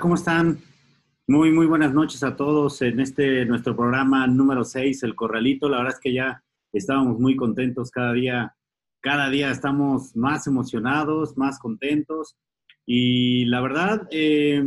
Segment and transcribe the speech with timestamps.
[0.00, 0.58] ¿cómo están?
[1.28, 5.68] Muy, muy buenas noches a todos en este nuestro programa número 6, El Corralito.
[5.68, 6.42] La verdad es que ya
[6.72, 8.56] estábamos muy contentos cada día.
[9.00, 12.36] Cada día estamos más emocionados, más contentos.
[12.84, 14.64] Y la verdad, eh,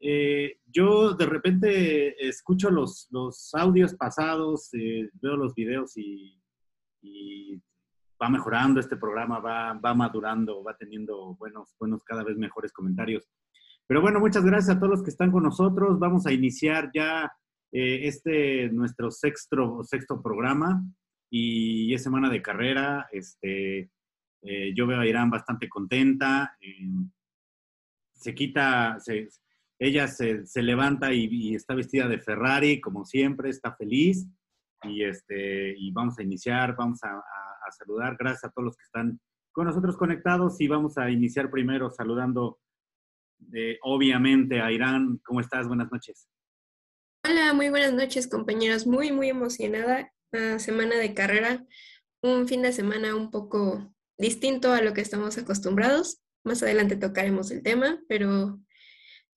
[0.00, 6.40] eh, yo de repente escucho los, los audios pasados, eh, veo los videos y,
[7.02, 7.60] y,
[8.20, 13.28] va mejorando este programa, va, va madurando, va teniendo buenos, buenos, cada vez mejores comentarios.
[13.86, 15.98] Pero bueno, muchas gracias a todos los que están con nosotros.
[15.98, 17.32] Vamos a iniciar ya
[17.72, 20.82] eh, este nuestro sexto, sexto programa
[21.30, 23.06] y es semana de carrera.
[23.12, 23.90] Este,
[24.42, 26.56] eh, yo veo a Irán bastante contenta.
[26.60, 26.88] Eh,
[28.12, 28.98] se quita,
[29.78, 34.26] ella se, se levanta y, está vestida de Ferrari, como siempre, está feliz.
[34.82, 38.16] Y, este, y vamos a iniciar, vamos a, a, a saludar.
[38.18, 39.20] Gracias a todos los que están
[39.52, 42.58] con nosotros conectados y vamos a iniciar primero saludando
[43.82, 45.20] obviamente a Irán.
[45.24, 45.66] ¿Cómo estás?
[45.66, 46.28] Buenas noches.
[47.24, 48.86] Hola, muy buenas noches compañeros.
[48.86, 50.12] Muy, muy emocionada.
[50.32, 51.64] Uh, semana de carrera.
[52.22, 56.20] Un fin de semana un poco distinto a lo que estamos acostumbrados.
[56.44, 58.60] Más adelante tocaremos el tema, pero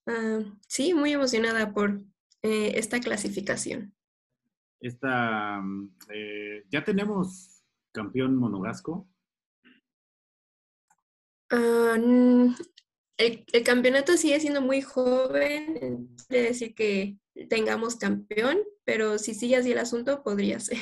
[0.05, 2.01] uh, sí, muy emocionada por
[2.41, 3.93] eh, esta clasificación.
[4.79, 5.61] Esta,
[6.13, 9.09] eh, ¿Ya tenemos campeón monogasco?
[11.51, 12.53] Uh,
[13.19, 17.17] el, el, campeonato sigue siendo muy joven, quiere decir que
[17.49, 20.79] tengamos campeón, pero si sigue así el asunto, podría ser.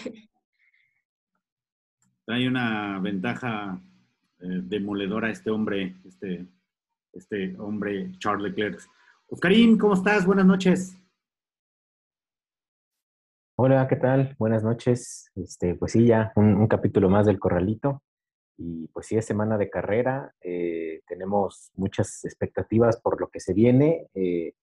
[2.27, 3.81] Hay una ventaja
[4.39, 6.45] eh, demoledora este hombre, este,
[7.13, 8.81] este hombre Charles Leclerc.
[9.29, 10.25] Oscarín, ¿cómo estás?
[10.25, 10.95] Buenas noches.
[13.55, 14.35] Hola, ¿qué tal?
[14.37, 15.31] Buenas noches.
[15.35, 18.03] Este, pues sí, ya un, un capítulo más del Corralito.
[18.57, 23.53] Y pues sí, es semana de carrera, eh, tenemos muchas expectativas por lo que se
[23.53, 24.07] viene.
[24.15, 24.53] Eh,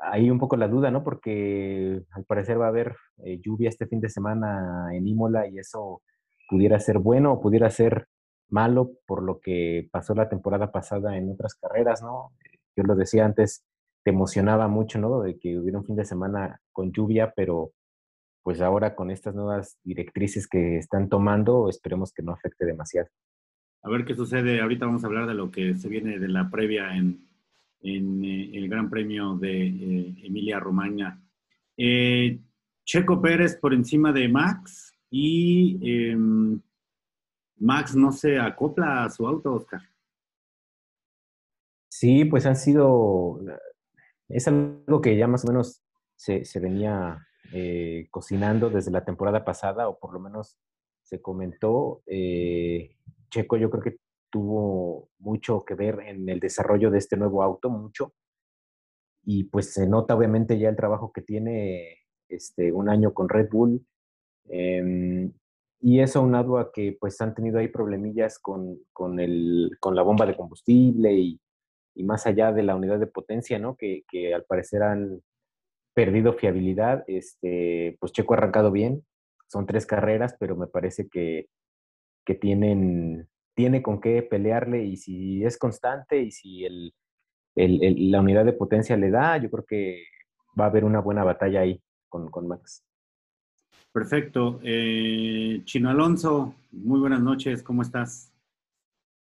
[0.00, 1.04] hay un poco la duda, ¿no?
[1.04, 5.58] Porque al parecer va a haber eh, lluvia este fin de semana en Imola y
[5.58, 6.02] eso
[6.48, 8.06] pudiera ser bueno o pudiera ser
[8.48, 12.32] malo por lo que pasó la temporada pasada en otras carreras, ¿no?
[12.76, 13.64] Yo lo decía antes,
[14.04, 15.20] te emocionaba mucho, ¿no?
[15.20, 17.72] De que hubiera un fin de semana con lluvia, pero
[18.48, 23.10] pues ahora con estas nuevas directrices que están tomando, esperemos que no afecte demasiado.
[23.82, 24.62] A ver qué sucede.
[24.62, 27.28] Ahorita vamos a hablar de lo que se viene de la previa en,
[27.82, 31.22] en eh, el Gran Premio de eh, Emilia Romagna.
[31.76, 32.40] Eh,
[32.86, 36.16] Checo Pérez por encima de Max y eh,
[37.58, 39.82] Max no se acopla a su auto, Oscar.
[41.90, 43.42] Sí, pues han sido,
[44.26, 45.82] es algo que ya más o menos
[46.16, 50.58] se, se venía eh, cocinando desde la temporada pasada, o por lo menos
[51.02, 52.02] se comentó.
[52.06, 52.96] Eh,
[53.30, 53.96] Checo yo creo que
[54.30, 58.14] tuvo mucho que ver en el desarrollo de este nuevo auto, mucho.
[59.24, 63.48] Y pues se nota obviamente ya el trabajo que tiene este, un año con Red
[63.50, 63.84] Bull.
[64.50, 65.30] Eh,
[65.80, 70.02] y eso aunado a que pues han tenido ahí problemillas con, con, el, con la
[70.02, 71.40] bomba de combustible y,
[71.94, 73.76] y, más allá de la unidad de potencia, ¿no?
[73.76, 75.22] Que, que al parecer han,
[75.98, 77.02] perdido fiabilidad.
[77.08, 79.04] Este, pues Checo ha arrancado bien,
[79.48, 81.48] son tres carreras, pero me parece que,
[82.24, 86.94] que tienen, tiene con qué pelearle y si es constante y si el,
[87.56, 90.04] el, el, la unidad de potencia le da, yo creo que
[90.56, 92.84] va a haber una buena batalla ahí con, con Max.
[93.90, 94.60] Perfecto.
[94.62, 98.32] Eh, Chino Alonso, muy buenas noches, ¿cómo estás?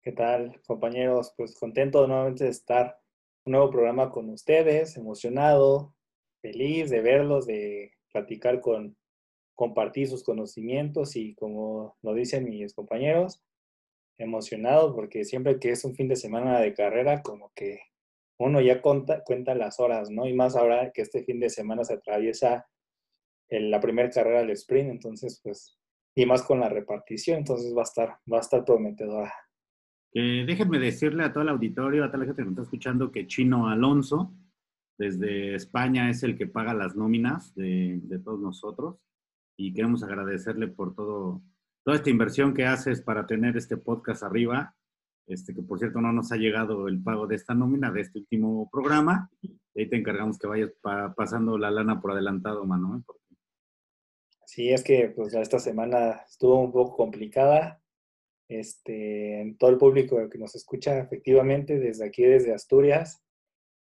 [0.03, 1.33] ¿Qué tal, compañeros?
[1.35, 2.99] Pues contento nuevamente de estar
[3.45, 5.95] un nuevo programa con ustedes, emocionado,
[6.41, 8.97] feliz de verlos, de platicar con,
[9.59, 13.43] compartir sus conocimientos y como lo dicen mis compañeros,
[14.17, 17.79] emocionado porque siempre que es un fin de semana de carrera, como que
[18.39, 20.25] uno ya cuenta, cuenta las horas, ¿no?
[20.27, 22.67] Y más ahora que este fin de semana se atraviesa
[23.49, 25.77] en la primera carrera del sprint, entonces pues,
[26.15, 29.33] y más con la repartición, entonces va a estar, va a estar prometedora.
[30.13, 33.11] Eh, déjenme decirle a todo el auditorio, a toda la gente que nos está escuchando,
[33.11, 34.33] que Chino Alonso,
[34.99, 38.97] desde España es el que paga las nóminas de, todos nosotros
[39.57, 41.41] y queremos agradecerle por todo,
[41.85, 44.75] toda esta inversión que haces para tener este podcast arriba,
[45.25, 48.19] este, que por cierto no nos ha llegado el pago de esta nómina, de este
[48.19, 52.97] último programa, y ahí te encargamos que vayas pa, pasando la lana por adelantado, mano.
[52.97, 53.47] ¿eh?
[54.45, 57.81] Sí, es que pues esta semana estuvo un poco complicada.
[58.49, 63.21] Este, en todo el público que nos escucha efectivamente desde aquí, desde Asturias,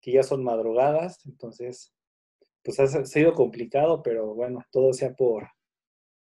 [0.01, 1.93] que ya son madrugadas, entonces,
[2.63, 5.49] pues ha sido complicado, pero bueno, todo sea por,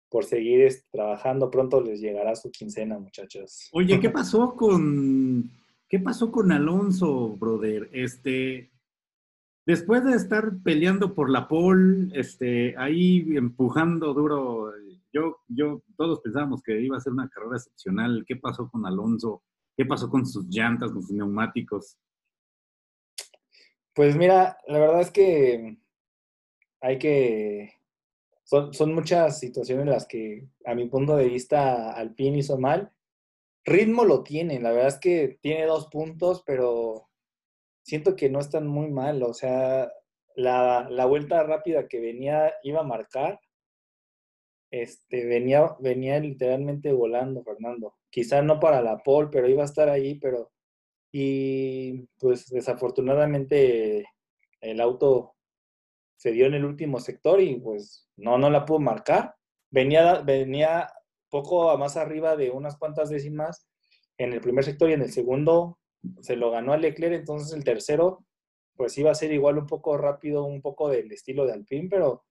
[0.08, 1.50] por seguir trabajando.
[1.50, 3.68] Pronto les llegará su quincena, muchachos.
[3.72, 5.50] Oye, ¿qué pasó con,
[5.88, 7.88] qué pasó con Alonso, brother?
[7.92, 8.70] Este,
[9.66, 14.72] después de estar peleando por la pole, este, ahí empujando duro,
[15.12, 18.24] yo, yo, todos pensábamos que iba a ser una carrera excepcional.
[18.26, 19.42] ¿Qué pasó con Alonso?
[19.76, 21.98] ¿Qué pasó con sus llantas, con sus neumáticos?
[23.96, 25.78] Pues mira, la verdad es que
[26.82, 27.72] hay que...
[28.44, 32.92] Son, muchas situaciones en las que, a mi punto de vista, Alpine hizo mal.
[33.64, 37.08] Ritmo lo tiene, la verdad es que tiene dos puntos, pero
[37.82, 39.22] siento que no están muy mal.
[39.22, 39.90] O sea,
[40.34, 43.40] la, la vuelta rápida que venía iba a marcar,
[44.70, 47.94] este, venía, venía literalmente volando, Fernando.
[48.10, 50.52] Quizá no para la pole, pero iba a estar ahí, pero...
[51.18, 54.06] Y pues desafortunadamente
[54.60, 55.34] el auto
[56.14, 59.34] se dio en el último sector y pues no, no la pudo marcar.
[59.70, 60.92] Venía, venía
[61.30, 63.66] poco más arriba de unas cuantas décimas
[64.18, 65.78] en el primer sector y en el segundo
[66.20, 68.22] se lo ganó a Leclerc, entonces el tercero
[68.76, 72.26] pues iba a ser igual un poco rápido, un poco del estilo de Alpine, pero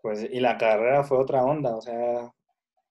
[0.00, 2.32] pues y la carrera fue otra onda, o sea,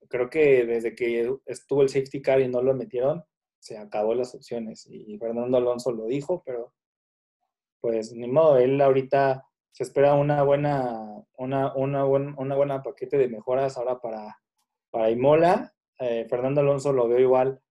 [0.10, 3.26] creo que desde que estuvo el safety car y no lo metieron,
[3.64, 6.74] se acabó las opciones y Fernando Alonso lo dijo, pero
[7.80, 13.30] pues ni modo, él ahorita se espera una buena, una, una, una buena paquete de
[13.30, 14.38] mejoras ahora para,
[14.92, 15.74] para Imola.
[16.00, 17.62] Eh, Fernando Alonso lo veo igual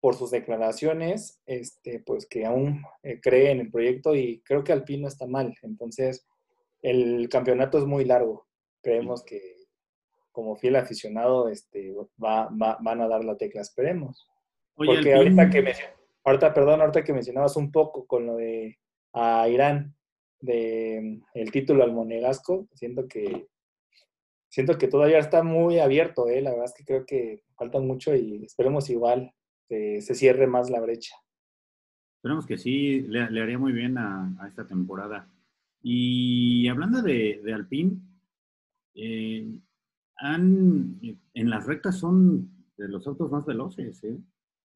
[0.00, 4.72] por sus declaraciones, este, pues que aún eh, cree en el proyecto y creo que
[4.72, 5.54] Alpino está mal.
[5.60, 6.26] Entonces,
[6.80, 8.46] el campeonato es muy largo.
[8.82, 9.66] Creemos que
[10.32, 14.26] como fiel aficionado este, va, van a dar la tecla, esperemos.
[14.74, 15.74] Porque ahorita que
[16.24, 18.78] ahorita, perdón, ahorita que mencionabas un poco con lo de
[19.12, 19.94] a Irán
[20.40, 23.48] de el título al Monegasco, siento que
[24.48, 26.40] siento que todavía está muy abierto, ¿eh?
[26.40, 29.32] la verdad es que creo que falta mucho y esperemos igual
[29.68, 31.14] que se cierre más la brecha.
[32.16, 35.28] Esperemos que sí, le, haría muy bien a, esta temporada.
[35.82, 37.96] Y hablando de, de Alpine,
[38.94, 39.58] eh,
[40.16, 41.00] han,
[41.34, 44.16] en las rectas son de los autos más veloces, ¿eh?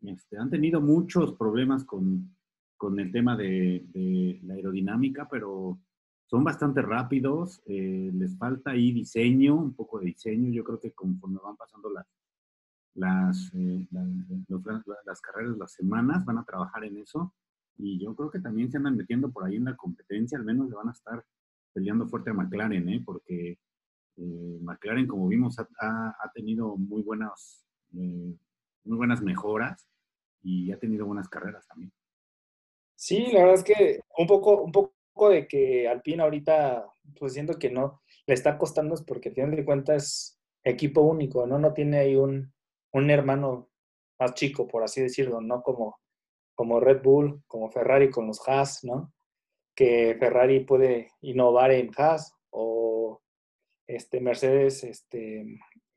[0.03, 2.37] Este, han tenido muchos problemas con,
[2.77, 5.79] con el tema de, la aerodinámica, pero
[6.27, 10.93] son bastante rápidos, eh, les falta ahí diseño, un poco de diseño, yo creo que
[10.93, 12.07] conforme van pasando las,
[12.95, 17.35] las, eh, las, carreras, las semanas, van a trabajar en eso,
[17.77, 20.69] y yo creo que también se andan metiendo por ahí en la competencia, al menos
[20.69, 21.25] le van a estar
[21.73, 23.03] peleando fuerte a McLaren, ¿eh?
[23.05, 23.59] porque
[24.17, 27.65] eh, McLaren, como vimos, ha, ha tenido muy buenas,
[28.85, 29.89] muy buenas mejoras
[30.43, 31.93] y ha tenido buenas carreras también.
[32.95, 36.87] Sí, la verdad es que un poco, un poco de que Alpine ahorita,
[37.19, 41.47] pues siento que no le está costando es porque al final de cuentas equipo único,
[41.47, 41.59] ¿no?
[41.59, 42.53] No tiene ahí un,
[42.93, 43.71] un hermano
[44.19, 45.63] más chico, por así decirlo, ¿no?
[45.63, 45.99] Como,
[46.55, 49.13] como Red Bull, como Ferrari con los Haas, ¿no?
[49.75, 53.23] Que Ferrari puede innovar en Haas o
[53.87, 55.47] este Mercedes este,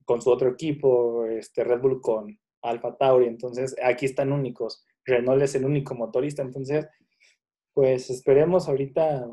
[0.06, 4.86] con su otro equipo, este Red Bull con Alfa Tauri, entonces aquí están únicos.
[5.06, 6.88] Renault es el único motorista, entonces,
[7.74, 9.28] pues esperemos ahorita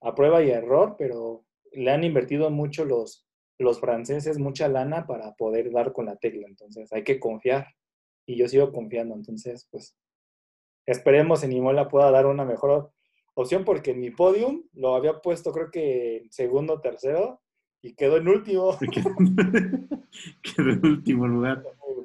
[0.00, 3.26] a prueba y error, pero le han invertido mucho los,
[3.58, 7.68] los franceses, mucha lana para poder dar con la tecla, entonces hay que confiar
[8.26, 9.96] y yo sigo confiando, entonces, pues
[10.86, 12.92] esperemos en Imola pueda dar una mejor
[13.34, 17.40] opción porque en mi podium lo había puesto creo que en segundo, tercero
[17.82, 18.78] y quedó en último.
[20.42, 21.62] quedó en último lugar.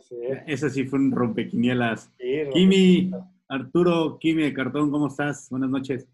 [0.09, 2.11] Ese sí fue un rompequinielas.
[2.53, 3.11] Kimi,
[3.47, 5.47] Arturo, Kimi de Cartón, ¿cómo estás?
[5.51, 6.07] Buenas noches.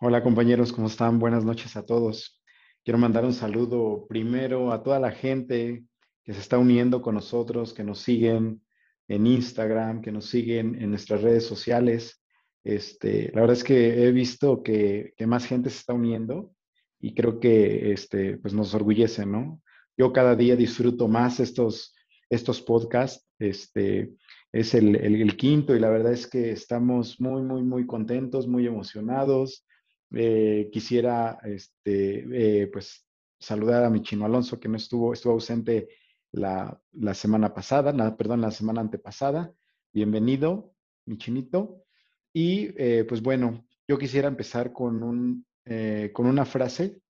[0.00, 1.20] Hola compañeros, ¿cómo están?
[1.20, 2.42] Buenas noches a todos.
[2.84, 5.84] Quiero mandar un saludo primero a toda la gente
[6.24, 8.60] que se está uniendo con nosotros, que nos siguen
[9.06, 12.24] en Instagram, que nos siguen en nuestras redes sociales.
[12.64, 16.52] Este, la verdad es que he visto que, que más gente se está uniendo
[16.98, 19.62] y creo que este, pues nos orgullece, ¿no?
[19.96, 21.94] Yo cada día disfruto más estos,
[22.30, 23.26] estos podcasts.
[23.38, 24.14] Este,
[24.54, 28.66] es el, el, quinto y la verdad es que estamos muy, muy, muy contentos, muy
[28.66, 29.66] emocionados.
[30.14, 33.04] Eh, quisiera, este, eh, pues,
[33.38, 35.88] saludar a mi chino Alonso, que no estuvo, estuvo ausente
[36.30, 39.52] la, la semana pasada, la, perdón, la semana antepasada.
[39.92, 40.72] Bienvenido,
[41.04, 41.84] mi chinito.
[42.32, 45.46] Y, eh, pues, bueno, yo quisiera empezar con un,
[46.12, 47.00] con una frase.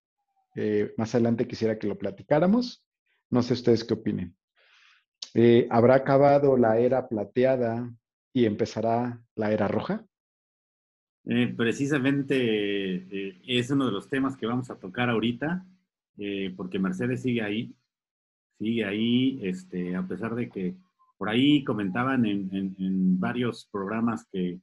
[0.97, 2.87] Más adelante quisiera que lo platicáramos.
[3.29, 4.37] No sé ustedes qué opinen.
[5.33, 7.91] Eh, ¿Habrá acabado la era plateada
[8.33, 10.05] y empezará la era roja?
[11.57, 15.65] precisamente es uno de los temas que vamos a tocar ahorita,
[16.55, 17.75] porque Mercedes sigue ahí,
[18.59, 20.77] sigue ahí, este, a pesar de que
[21.17, 24.61] por ahí comentaban en, en varios programas que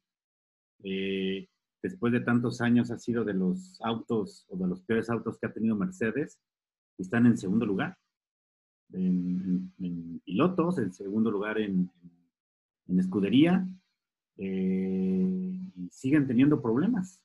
[1.82, 5.48] después de tantos años ha sido de los autos o de los peores autos que
[5.48, 6.40] ha tenido Mercedes.
[6.96, 7.98] Están en segundo lugar
[8.94, 11.90] en, pilotos, en segundo lugar en,
[12.98, 13.66] escudería.
[14.38, 17.24] Eh, y siguen teniendo problemas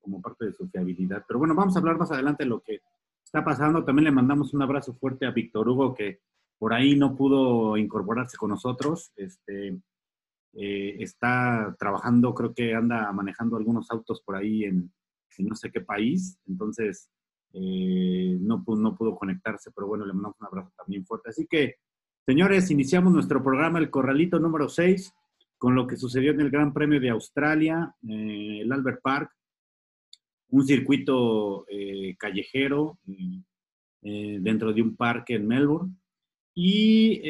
[0.00, 1.24] como parte de su fiabilidad.
[1.26, 2.80] Pero bueno, vamos a hablar más adelante de lo que
[3.24, 3.84] está pasando.
[3.84, 6.20] También le mandamos un abrazo fuerte a Víctor Hugo, que
[6.58, 9.12] por ahí no pudo incorporarse con nosotros.
[9.16, 9.80] Este,
[10.54, 14.92] eh, está trabajando, creo que anda manejando algunos autos por ahí en,
[15.38, 17.08] no sé qué país, entonces
[17.52, 21.30] eh, no, no pudo conectarse, pero bueno, le mandamos un abrazo también fuerte.
[21.30, 21.76] Así que,
[22.26, 25.12] señores, iniciamos nuestro programa El Corralito número 6
[25.58, 29.30] con lo que sucedió en el Gran Premio de Australia, eh, el Albert Park,
[30.48, 31.64] un circuito
[32.18, 32.98] callejero
[34.02, 35.94] dentro de un parque en Melbourne.
[36.54, 37.22] Y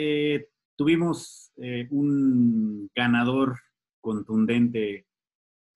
[0.76, 3.57] tuvimos eh, un ganador
[4.00, 5.07] contundente.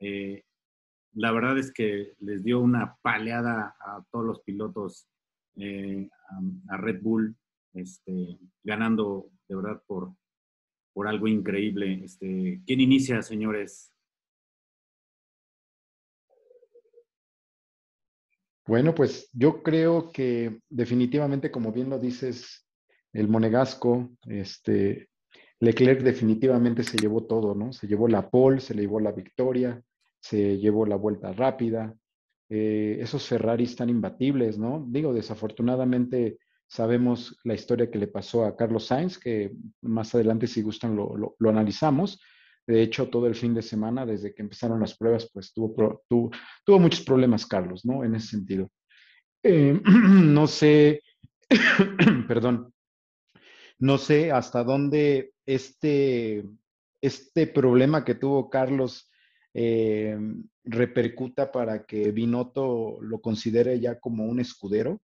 [0.00, 0.42] Eh,
[1.16, 5.08] la verdad es que les dio una paleada a todos los pilotos,
[5.56, 6.08] eh,
[6.68, 7.34] a, Red Bull,
[7.72, 10.14] este, ganando de verdad por,
[10.92, 12.04] por algo increíble.
[12.04, 13.90] Este, ¿Quién inicia, señores?
[18.66, 22.68] Bueno, pues yo creo que definitivamente, como bien lo dices,
[23.14, 25.08] el monegasco, este,
[25.60, 27.72] Leclerc definitivamente se llevó todo, ¿no?
[27.72, 29.82] Se llevó la pole, se le llevó la victoria,
[30.28, 31.94] se llevó la vuelta rápida.
[32.48, 34.84] Eh, esos Ferraris están imbatibles, ¿no?
[34.88, 39.52] Digo, desafortunadamente sabemos la historia que le pasó a Carlos Sainz, que
[39.82, 42.20] más adelante, si gustan, lo, analizamos.
[42.66, 46.78] De hecho, todo el fin de semana, desde que empezaron las pruebas, pues tuvo, tuvo,
[46.80, 48.02] muchos problemas, Carlos, ¿no?
[48.02, 48.68] En ese sentido.
[49.44, 51.02] Eh, no sé,
[52.26, 52.72] perdón,
[53.78, 56.44] no sé hasta dónde este,
[57.00, 59.08] este problema que tuvo Carlos
[59.58, 60.18] eh,
[60.64, 65.00] repercuta para que Binotto lo considere ya como un escudero.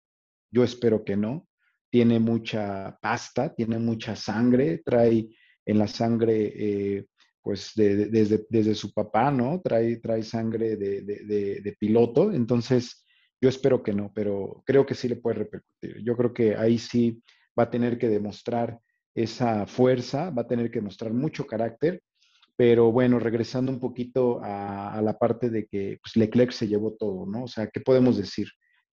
[0.50, 1.48] Yo espero que no.
[1.90, 5.30] Tiene mucha pasta, tiene mucha sangre, trae
[5.64, 7.06] en la sangre, eh,
[7.40, 9.62] pues desde, desde, su papá, ¿no?
[9.62, 12.30] Trae, trae sangre de, de, piloto.
[12.30, 13.06] Entonces,
[13.40, 16.04] yo espero que no, pero creo que sí le puede repercutir.
[16.04, 17.22] Yo creo que ahí sí
[17.58, 18.78] va a tener que demostrar
[19.14, 22.02] esa fuerza, va a tener que mostrar mucho carácter,
[22.64, 27.26] pero bueno, regresando un poquito a, la parte de que pues, Leclerc se llevó todo,
[27.26, 27.42] ¿no?
[27.42, 28.46] O sea, ¿qué podemos decir?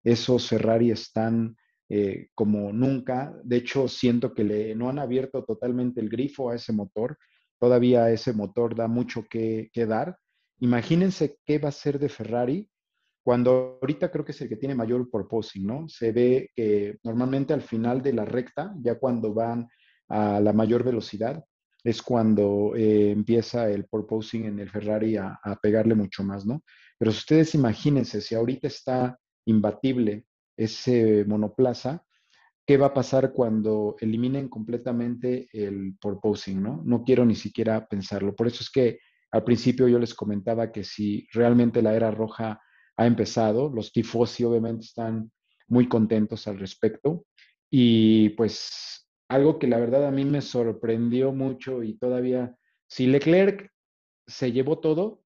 [0.04, 1.56] Esos Ferrari están
[1.88, 6.56] eh, como nunca, de hecho siento que le, no han abierto totalmente el grifo a
[6.56, 7.16] ese motor,
[7.60, 10.18] todavía ese motor da mucho que, que dar.
[10.62, 12.68] Imagínense qué va a ser de Ferrari
[13.24, 15.88] cuando ahorita creo que es el que tiene mayor porposing, ¿no?
[15.88, 19.68] Se ve que normalmente al final de la recta, ya cuando van
[20.08, 21.46] a la mayor velocidad,
[21.84, 26.64] es cuando eh, empieza el porposing en el Ferrari a, pegarle mucho más, ¿no?
[26.98, 30.26] Pero si ustedes imagínense, si ahorita está imbatible
[30.58, 32.04] ese monoplaza,
[32.66, 36.82] ¿qué va a pasar cuando eliminen completamente el porposing, ¿no?
[36.86, 38.36] No quiero ni siquiera pensarlo.
[38.36, 39.00] Por eso es que
[39.32, 42.62] al principio yo les comentaba que si realmente la era roja
[42.98, 43.72] ha empezado.
[43.74, 45.32] Los tifosi obviamente están
[45.70, 47.26] muy contentos al respecto.
[47.72, 52.56] Y pues algo que la verdad a mí me sorprendió mucho y todavía,
[52.88, 53.72] si Leclerc
[54.28, 55.22] se llevó todo,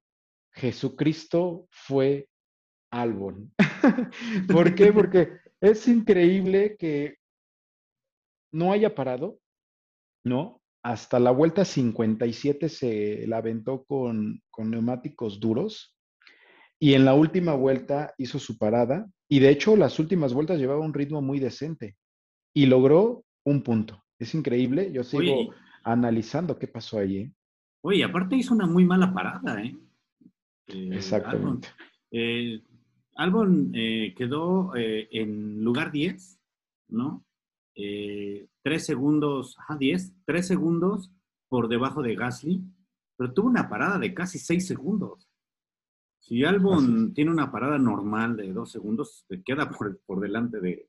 [0.52, 2.28] Jesucristo fue
[2.92, 3.54] Albon.
[4.52, 4.92] ¿Por qué?
[4.92, 5.30] Porque
[5.62, 7.16] es increíble que
[8.52, 9.40] no haya parado,
[10.24, 10.62] ¿no?
[10.84, 15.96] Hasta la vuelta 57 se la aventó con, con neumáticos duros
[16.78, 20.86] y en la última vuelta hizo su parada y de hecho las últimas vueltas llevaba
[20.86, 21.96] un ritmo muy decente
[22.54, 24.04] y logró un punto.
[24.20, 27.18] Es increíble, yo sigo analizando qué pasó allí.
[27.18, 27.34] ¿eh?
[27.82, 29.76] Oye, aparte hizo una muy mala parada, ¿eh?
[30.68, 31.70] eh Exactamente.
[33.16, 36.40] Albon, eh, quedó en lugar 10,
[36.90, 37.26] ¿no?
[37.76, 41.12] tres segundos, ajá, 10, tres segundos
[41.50, 42.64] por debajo de Gasly,
[43.18, 45.28] pero tuvo una parada de casi seis segundos.
[46.20, 50.88] Si Albon tiene una parada normal de dos segundos, se queda por, por delante de,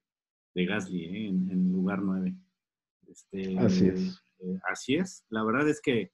[0.55, 1.29] de Gasly ¿eh?
[1.29, 2.37] en, lugar nueve.
[3.09, 4.23] Este, así es.
[4.41, 5.25] Eh, así es.
[5.29, 6.13] La verdad es que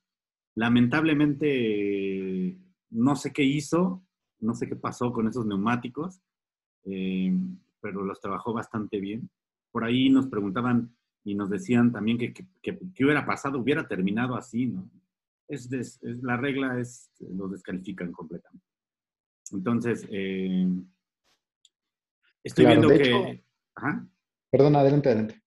[0.55, 2.59] lamentablemente
[2.91, 4.05] no sé qué hizo,
[4.41, 6.21] no sé qué pasó con esos neumáticos,
[6.85, 7.33] eh,
[7.81, 9.31] pero los trabajó bastante bien.
[9.71, 10.95] Por ahí nos preguntaban
[11.25, 14.91] y nos decían también que, que, hubiera pasado, hubiera terminado así, ¿no?
[15.49, 18.67] Es, es, la regla es, los descalifican completamente.
[19.53, 20.69] Entonces, eh,
[22.45, 23.45] estoy viendo que...
[24.51, 25.43] Perdón, adelante, adelante.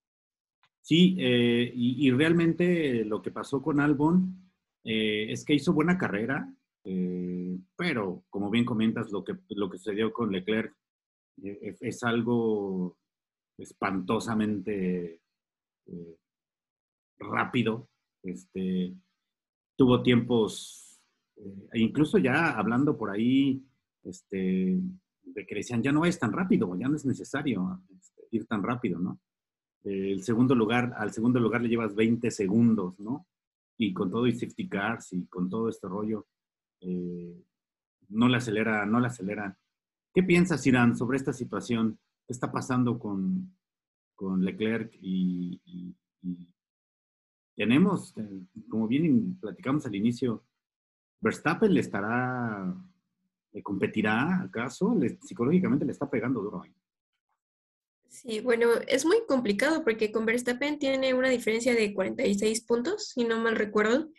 [0.84, 4.52] Sí, eh, y, realmente lo que pasó con Albon
[4.84, 6.54] eh, es que hizo buena carrera,
[7.78, 10.76] pero como bien comentas, lo que, lo que sucedió con Leclerc
[11.42, 12.98] eh, es algo
[13.58, 15.22] espantosamente
[15.86, 16.18] eh,
[17.18, 17.90] rápido.
[18.22, 18.94] Este,
[19.76, 21.02] tuvo tiempos,
[21.38, 23.66] eh, e incluso ya hablando por ahí,
[24.04, 24.80] este,
[25.24, 28.64] de que decían, ya no es tan rápido, ya no es necesario este, ir tan
[28.64, 29.20] rápido, ¿no?
[29.84, 33.28] El segundo lugar, al segundo lugar le llevas 20 segundos, ¿no?
[33.78, 36.28] Y con todo y safety cars y con todo este rollo,
[36.82, 37.44] eh,
[38.10, 39.58] no le acelera, no le acelera.
[40.14, 42.00] ¿Qué piensas, Irán, sobre esta situación?
[42.26, 43.56] ¿Qué está pasando con,
[44.16, 45.60] con Leclerc y,
[47.56, 50.44] tenemos, eh, como bien platicamos al inicio,
[51.22, 52.74] Verstappen le estará,
[53.52, 56.74] le competirá acaso, psicológicamente le está pegando duro ahí.
[58.14, 63.24] Sí, bueno, es muy complicado porque con Verstappen tiene una diferencia de 46 puntos, si
[63.24, 64.12] no mal recuerdo.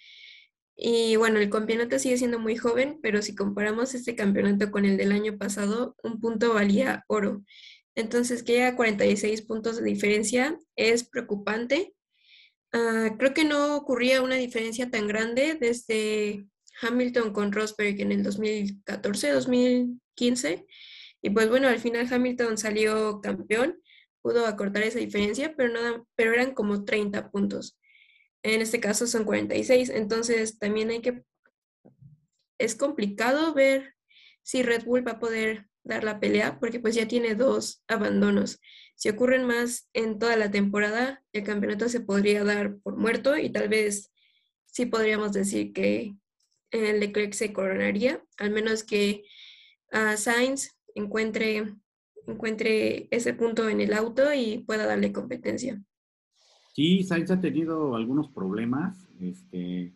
[0.76, 4.96] Y bueno, el campeonato sigue siendo muy joven, pero si comparamos este campeonato con el
[4.96, 7.44] del año pasado, un punto valía oro.
[7.94, 11.94] Entonces, que haya 46 puntos de diferencia es preocupante.
[12.72, 16.44] Ah, creo que no ocurría una diferencia tan grande desde
[16.82, 20.66] Hamilton con Rosberg en el 2014, 2015.
[21.24, 23.80] Y pues bueno, al final Hamilton salió campeón,
[24.20, 27.78] pudo acortar esa diferencia, pero, nada, pero eran como 30 puntos.
[28.42, 31.24] En este caso son 46, entonces también hay que...
[32.58, 33.94] Es complicado ver
[34.42, 38.60] si Red Bull va a poder dar la pelea, porque pues ya tiene dos abandonos.
[38.94, 43.48] Si ocurren más en toda la temporada, el campeonato se podría dar por muerto y
[43.48, 44.12] tal vez
[44.66, 46.16] sí podríamos decir que
[46.70, 49.24] el Leclerc se coronaría, al menos que
[49.90, 51.74] uh, Sainz encuentre,
[52.26, 55.82] encuentre ese punto en el auto y pueda darle competencia.
[56.74, 59.08] Sí, Sainz ha tenido algunos problemas.
[59.20, 59.92] Este,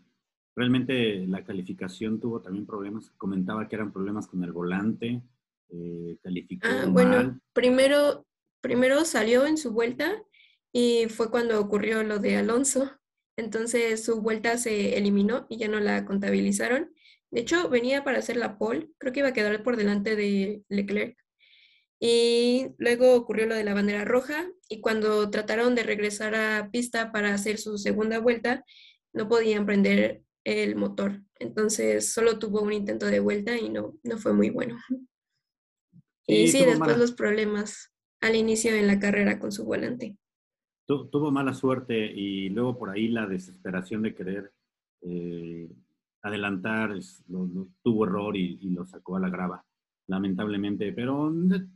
[0.55, 3.11] realmente la calificación tuvo también problemas.
[3.17, 5.23] Comentaba que eran problemas con el volante
[5.71, 8.27] eh, calificó ah, Bueno, primero,
[8.61, 10.23] primero salió en su vuelta
[10.73, 12.91] y fue cuando ocurrió lo de Alonso.
[13.37, 16.93] Entonces su vuelta se eliminó y ya no la contabilizaron.
[17.31, 20.63] De hecho, venía para hacer la pole, creo que iba a quedar por delante de
[20.69, 21.17] Leclerc.
[22.01, 27.11] Y luego ocurrió lo de la bandera roja y cuando trataron de regresar a pista
[27.11, 28.65] para hacer su segunda vuelta,
[29.13, 31.23] no podían prender el motor.
[31.41, 34.79] Entonces solo tuvo un intento de vuelta y no, no fue muy bueno.
[36.27, 40.17] Y sí, después los problemas al inicio en la carrera con su volante.
[40.87, 44.53] tuvo mala suerte y luego por ahí la desesperación de querer
[45.03, 45.69] eh,
[46.23, 46.93] adelantar,
[47.83, 49.65] tuvo error y, lo sacó a la grava,
[50.07, 50.93] lamentablemente.
[50.93, 51.33] Pero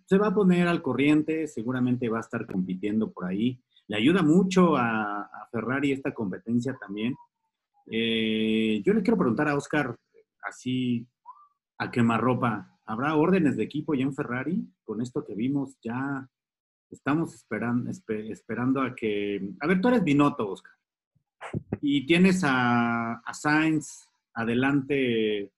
[0.07, 3.61] se va a poner al corriente, seguramente va a estar compitiendo por ahí.
[3.89, 7.15] Le ayuda mucho a, Ferrari esta competencia también.
[7.91, 9.95] Eh, yo le quiero preguntar a Oscar,
[10.43, 11.07] así
[11.77, 14.69] a quemarropa, ¿Habrá órdenes de equipo ya en Ferrari?
[14.85, 16.29] Con esto que vimos, ya
[16.91, 19.41] estamos esperando, a que...
[19.61, 20.73] A ver, tú eres Binotto, Oscar.
[21.81, 25.53] Y tienes a, a Sainz adelante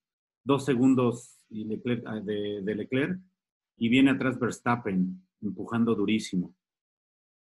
[0.45, 1.41] dos segundos
[2.07, 3.21] ah, de, Leclerc
[3.77, 6.55] y viene atrás Verstappen empujando durísimo.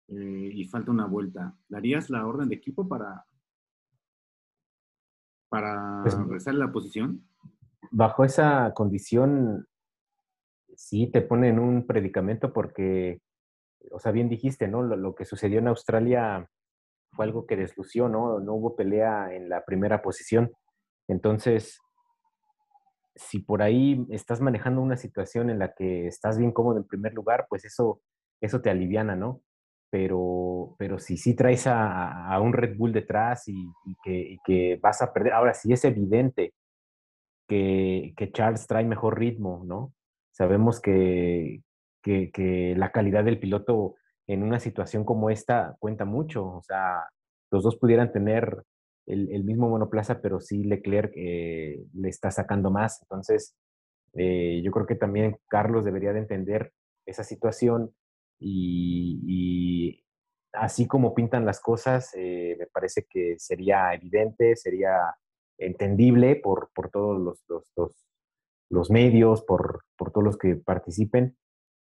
[0.09, 1.57] Eh, y falta una vuelta.
[1.69, 3.27] ¿Darías la orden de equipo para,
[5.49, 7.27] para pues, la posición?
[7.91, 9.67] bajo esa condición,
[10.75, 13.21] sí te pone en un predicamento porque,
[13.91, 14.83] o sea, bien dijiste, ¿no?
[14.83, 16.49] Lo, que sucedió en Australia
[17.13, 18.41] fue algo que deslució, ¿no?
[18.41, 20.53] No hubo pelea en la primera posición.
[21.09, 21.81] Entonces,
[23.15, 27.15] si por ahí estás manejando una situación en la que estás bien cómodo en primer
[27.15, 28.01] lugar, pues eso,
[28.41, 29.43] eso te aliviana, ¿no?
[29.91, 33.73] Pero, pero si sí traes a, un Red Bull detrás y,
[34.05, 36.53] que, y, que, vas a perder, ahora sí es evidente
[37.47, 39.93] que, Charles trae mejor ritmo, ¿no?
[40.33, 41.63] Sabemos que,
[42.03, 43.95] que, la calidad del piloto
[44.27, 46.47] en una situación como esta cuenta mucho.
[46.47, 47.05] O sea,
[47.51, 48.63] los dos pudieran tener
[49.07, 53.01] el, mismo monoplaza, pero sí Leclerc eh, le está sacando más.
[53.03, 53.57] Entonces,
[54.15, 56.73] eh, yo creo que también Carlos debería de entender
[57.07, 57.95] esa situación
[58.39, 60.03] y,
[60.53, 65.15] así como pintan las cosas, eh, me parece que sería evidente, sería
[65.59, 67.45] entendible por, por todos los,
[67.77, 68.07] los,
[68.71, 71.37] los, medios, por, por, todos los que participen.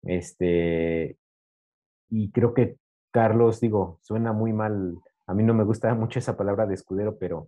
[0.03, 1.17] Este,
[2.09, 2.77] y creo que
[3.11, 4.97] Carlos, digo, suena muy mal,
[5.31, 7.47] a mí no me gusta mucho esa palabra de escudero, pero,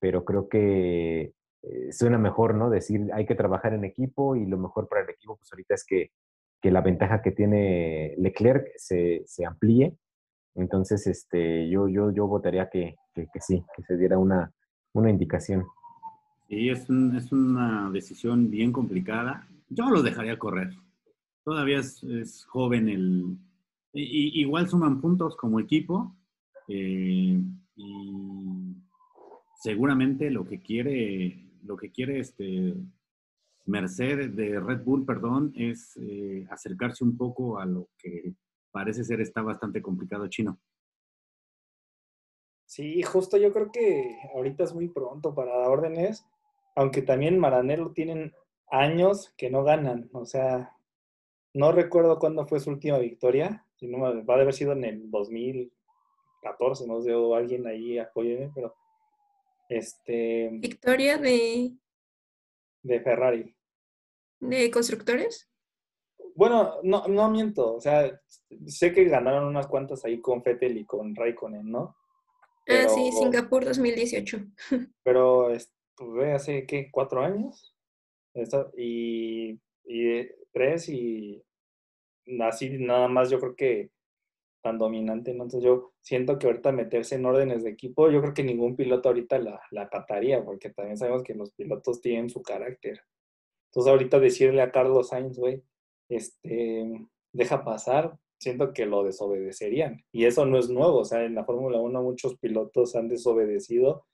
[0.00, 2.70] pero creo que eh, suena mejor, ¿no?
[2.70, 5.84] Decir hay que trabajar en equipo y lo mejor para el equipo, pues ahorita es
[5.84, 6.10] que,
[6.62, 9.94] que la ventaja que tiene Leclerc se, se amplíe.
[10.54, 14.50] Entonces, este, yo, yo, yo votaría que, que, sí, que se diera una,
[14.94, 15.66] una indicación.
[16.48, 19.46] Sí, es, es una decisión bien complicada.
[19.68, 20.70] Yo lo dejaría correr.
[21.44, 23.36] Todavía es, joven el...
[23.92, 26.16] igual suman puntos como equipo.
[26.68, 27.40] Eh,
[27.76, 28.76] y
[29.60, 32.74] seguramente lo que quiere, lo que quiere este
[33.66, 38.34] Mercedes de Red Bull, perdón, es eh, acercarse un poco a lo que
[38.70, 40.58] parece ser está bastante complicado chino.
[42.64, 46.26] Sí, justo yo creo que ahorita es muy pronto para dar órdenes,
[46.76, 48.32] aunque también Maranello tienen
[48.70, 50.76] años que no ganan, o sea,
[51.54, 55.10] no recuerdo cuándo fue su última victoria, va a haber sido en el
[56.42, 58.74] 2014, no sé, o alguien ahí apóyeme, pero
[59.68, 60.50] este...
[60.52, 61.72] Victoria de...
[62.82, 63.54] De Ferrari.
[64.40, 65.50] ¿De constructores?
[66.34, 68.20] Bueno, no, no miento, o sea,
[68.66, 71.96] sé que ganaron unas cuantas ahí con Fettel y con Raikkonen, ¿no?
[72.68, 74.38] ah, sí, Singapur 2018.
[75.02, 76.90] Pero estuve hace, ¿qué?
[76.90, 77.74] ¿Cuatro años?
[78.76, 81.42] Y, y tres y
[82.40, 83.90] así nada más yo creo que
[84.62, 85.44] tan dominante, ¿no?
[85.44, 89.08] Entonces yo siento que ahorita meterse en órdenes de equipo, yo creo que ningún piloto
[89.08, 89.88] ahorita la, la
[90.44, 93.00] porque también sabemos que los pilotos tienen su carácter.
[93.70, 95.62] Entonces ahorita decirle a Carlos Sainz, güey,
[96.08, 100.04] este, deja pasar, siento que lo desobedecerían.
[100.12, 104.06] Y eso no es nuevo, o sea, en la Fórmula 1 muchos pilotos han desobedecido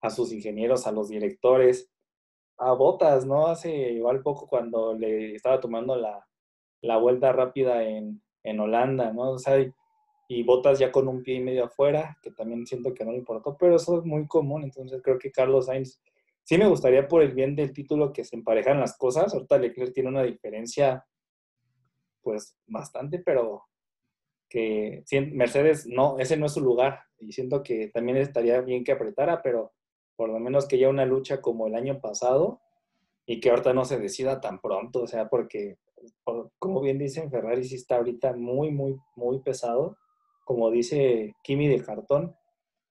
[0.00, 1.90] a sus ingenieros, a los directores,
[2.58, 3.46] a Botas, ¿no?
[3.48, 6.26] Hace igual poco cuando le estaba tomando la,
[6.82, 9.32] la vuelta rápida en, en, Holanda, ¿no?
[9.32, 9.56] O sea,
[10.36, 13.18] y, Botas ya con un pie y medio afuera, que también siento que no le
[13.18, 16.00] importó, pero eso es muy común, entonces creo que Carlos Sainz
[16.42, 19.32] sí me gustaría por el bien del título que se emparejan las cosas.
[19.32, 21.06] Ahorita Leclerc tiene una diferencia,
[22.22, 23.64] pues bastante, pero
[24.48, 27.00] que Mercedes no, ese no es su lugar.
[27.18, 29.72] Y siento que también estaría bien que apretara, pero
[30.16, 32.60] por lo menos que haya una lucha como el año pasado
[33.24, 35.78] y que ahorita no se decida tan pronto, o sea, porque
[36.58, 39.96] como bien dicen, Ferrari sí está ahorita muy, muy, muy pesado.
[40.44, 42.36] Como dice Kimi de cartón,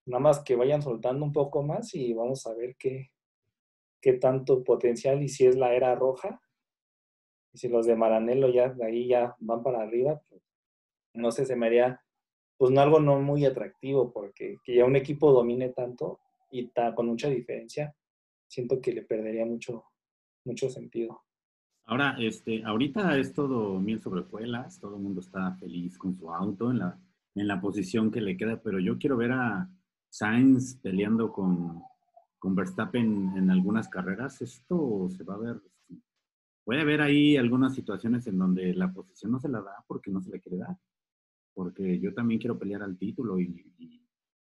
[0.06, 3.10] nada más que vayan soltando un poco más y vamos a ver qué,
[4.00, 6.40] qué tanto potencial y si es la era roja.
[7.52, 10.42] Y si los de Maranello ya de ahí ya van para arriba, pues,
[11.14, 12.02] no sé, se me haría
[12.62, 16.94] pues no algo no muy atractivo porque que ya un equipo domine tanto y está
[16.94, 17.92] con mucha diferencia,
[18.46, 19.84] siento que le perdería mucho,
[20.44, 21.24] mucho sentido.
[21.86, 26.30] Ahora, este, ahorita es todo miel sobre cuelas, todo el mundo está feliz con su
[26.30, 27.00] auto en la,
[27.34, 29.70] en la posición que le queda, pero yo quiero ver a
[30.08, 31.82] Sainz peleando con,
[32.38, 35.62] con Verstappen en algunas carreras, esto se va a ver.
[36.64, 40.20] Puede haber ahí algunas situaciones en donde la posición no se la da porque no
[40.20, 40.76] se le quiere dar.
[41.54, 44.02] Porque yo también quiero pelear al título y,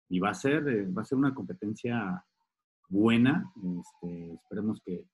[0.09, 2.23] y, va, a ser, eh, va a ser una competencia
[2.89, 3.51] buena.
[3.79, 5.05] Este, esperemos que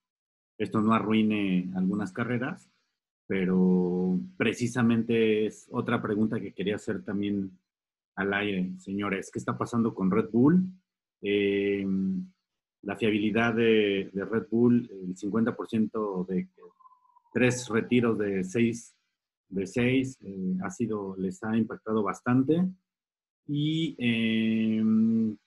[0.57, 2.69] esto no arruine algunas carreras,
[3.27, 7.60] pero precisamente es otra pregunta que quería hacer también
[8.15, 9.30] al aire, señores.
[9.32, 10.63] ¿Qué está pasando con Red Bull?
[11.21, 11.86] Eh,
[12.84, 16.50] la fiabilidad de, Red Bull, el 50% de
[17.34, 18.95] tres retiros de seis,
[19.50, 22.67] de seis eh, ha sido, les ha impactado bastante.
[23.47, 25.38] Y em,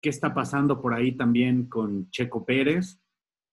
[0.00, 3.00] qué está pasando por ahí también con Checo Pérez.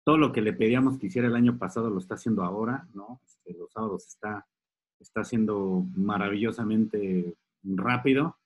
[0.04, 3.20] Todo lo que le pedíamos que hiciera el año pasado lo está haciendo ahora, ¿no?
[3.26, 4.46] Este, los sábados está,
[4.98, 8.38] está haciendo maravillosamente rápido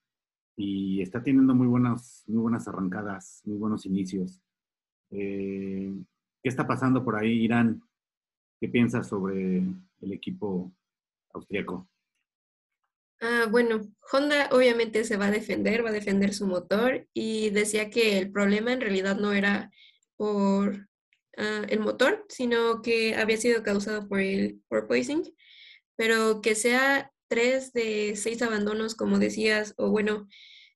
[0.56, 4.42] y está teniendo muy buenas, muy buenas arrancadas, muy buenos inicios.
[5.10, 5.92] Eh,
[6.42, 7.82] ¿Qué está pasando por ahí, Irán?
[8.60, 10.72] ¿Qué piensas sobre el equipo
[11.32, 11.88] austríaco?
[13.20, 17.88] Ah, bueno, Honda obviamente se va a defender, va a defender su motor y decía
[17.88, 19.70] que el problema en realidad no era
[20.16, 20.88] por
[21.36, 25.22] ah, el motor, sino que había sido causado por el porpoising,
[25.96, 30.28] pero que sea tres de seis abandonos, como decías, o bueno,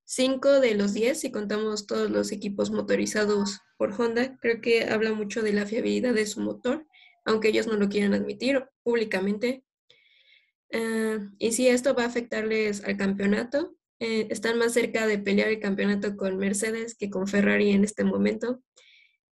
[0.06, 5.12] cinco de los diez si contamos todos los equipos motorizados por Honda, creo que habla
[5.12, 6.86] mucho de la fiabilidad de su motor,
[7.26, 9.64] aunque ellos no lo quieran admitir públicamente.
[10.72, 13.76] Ah, y si esto va a afectarles al campeonato.
[13.98, 18.02] Eh, están más cerca de pelear el campeonato con Mercedes que con Ferrari en este
[18.04, 18.62] momento.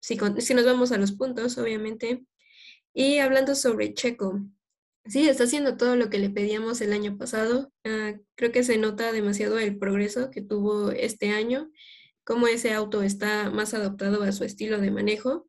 [0.01, 2.27] Si, si nos vamos a los puntos, obviamente.
[2.93, 4.41] Y hablando sobre Checo,
[5.09, 7.73] sí, está haciendo todo lo que le pedíamos el año pasado.
[7.85, 11.71] Ah, creo que se nota demasiado el progreso que tuvo este año
[12.25, 15.47] cómo ese auto está más adaptado a su estilo de manejo.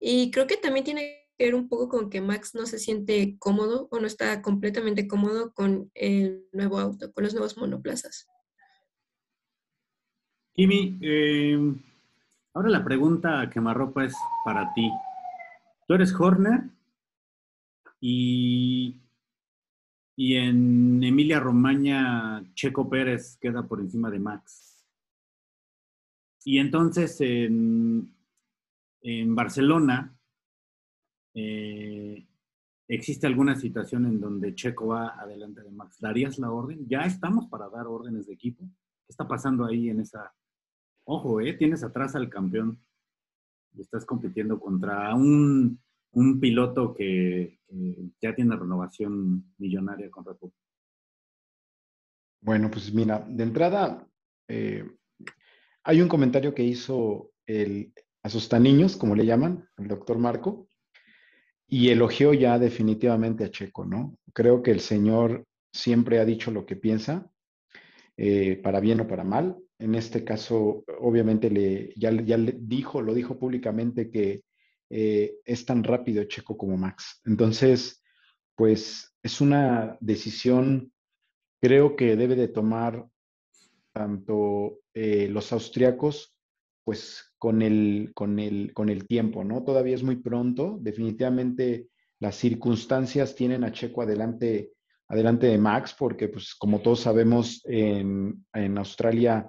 [0.00, 3.36] Y creo que también tiene que ver un poco con que Max no se siente
[3.38, 8.26] cómodo o no está completamente cómodo con el nuevo auto, con los nuevos monoplazas.
[10.52, 11.80] Kimi, em,
[12.52, 14.90] Ahora la pregunta que me arropa es para ti.
[15.86, 16.64] Tú eres Horner
[18.00, 19.00] y,
[20.16, 24.86] y en Emilia Romagna Checo Pérez queda por encima de Max.
[26.44, 28.14] Y entonces en,
[29.02, 30.16] en Barcelona
[31.34, 32.26] eh,
[32.88, 35.98] existe alguna situación en donde Checo va adelante de Max.
[36.00, 36.88] ¿Darías la orden?
[36.88, 38.64] Ya estamos para dar órdenes de equipo.
[38.64, 40.32] ¿Qué está pasando ahí en esa
[41.12, 41.54] Ojo, ¿eh?
[41.54, 42.78] Tienes atrás al campeón.
[43.76, 45.80] Estás compitiendo contra un,
[46.40, 47.58] piloto que,
[48.20, 50.36] ya tiene renovación millonaria con Red
[52.40, 54.08] Bueno, pues mira, de entrada,
[54.48, 54.84] eh,
[55.84, 57.92] hay un comentario que hizo el
[58.60, 60.68] niños, como le llaman, el doctor Marco,
[61.66, 64.18] y elogió ya definitivamente a Checo, ¿no?
[64.32, 67.30] Creo que el señor siempre ha dicho lo que piensa,
[68.16, 73.00] eh, para bien o para mal en este caso, obviamente, le, ya, ya le dijo,
[73.00, 74.42] lo dijo públicamente que
[74.90, 77.20] eh, es tan rápido Checo como Max.
[77.24, 78.02] Entonces,
[78.56, 80.92] pues es una decisión,
[81.60, 83.06] creo que debe de tomar
[83.92, 86.34] tanto eh, los austriacos,
[86.84, 89.62] pues con el, con, el, con el tiempo, ¿no?
[89.62, 94.72] Todavía es muy pronto, definitivamente las circunstancias tienen a Checo adelante,
[95.08, 99.48] adelante de Max, porque pues como todos sabemos, en, en Australia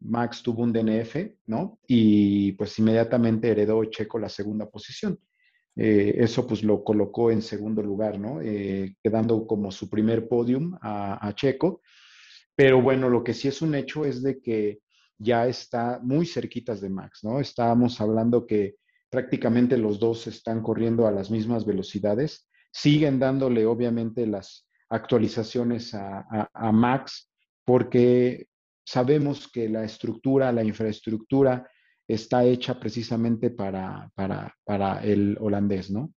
[0.00, 1.78] Max tuvo un DNF, ¿no?
[1.86, 5.18] Y pues inmediatamente heredó Checo la segunda posición.
[5.76, 8.40] Eh, eso pues lo colocó en segundo lugar, ¿no?
[8.40, 11.82] Eh, quedando como su primer podium a, Checo.
[12.54, 14.80] Pero bueno, lo que sí es un hecho es de que
[15.18, 17.40] ya está muy cerquitas de Max, ¿no?
[17.40, 18.76] Estábamos hablando que
[19.10, 22.48] prácticamente los dos están corriendo a las mismas velocidades.
[22.72, 27.30] Siguen dándole obviamente las actualizaciones a, a Max
[27.64, 28.48] porque
[28.88, 31.68] sabemos que la estructura, la infraestructura
[32.06, 36.14] está hecha precisamente para, para, el holandés, ¿no?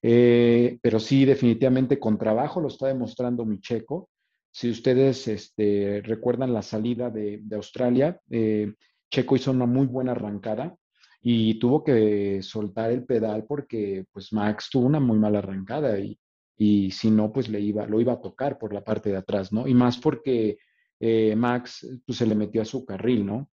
[0.00, 4.08] Eh, pero sí, definitivamente con trabajo lo está demostrando mi checo.
[4.50, 8.72] Si ustedes este, recuerdan la salida de, Australia, eh,
[9.10, 10.74] Checo hizo una muy buena arrancada
[11.20, 16.18] y tuvo que soltar el pedal porque pues Max tuvo una muy mala arrancada y,
[16.56, 19.52] y si no, pues le iba, lo iba a tocar por la parte de atrás,
[19.52, 19.68] ¿no?
[19.68, 20.56] Y más porque
[21.06, 23.50] eh, Max pues, se le metió a su carril, ¿no?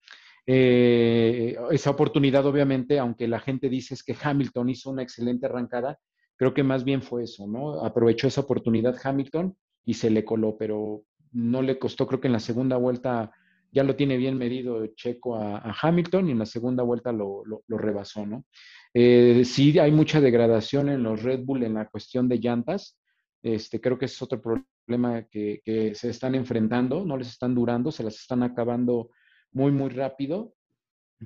[0.48, 6.00] Eh, esa oportunidad, obviamente, aunque la gente dice es que Hamilton hizo una excelente arrancada,
[6.38, 7.84] creo que más bien fue eso, ¿no?
[7.84, 12.34] Aprovechó esa oportunidad Hamilton y se le coló, pero no le costó, creo que en
[12.34, 13.32] la segunda vuelta
[13.70, 18.26] ya lo tiene bien medido Checo a, Hamilton y en la segunda vuelta lo, rebasó,
[18.26, 18.46] ¿no?
[18.94, 22.98] Eh, sí, hay mucha degradación en los Red Bull en la cuestión de llantas.
[23.44, 25.62] Este, creo que es otro problema problema que,
[25.96, 29.10] se están enfrentando, no les están durando, se las están acabando
[29.52, 30.54] muy, muy rápido,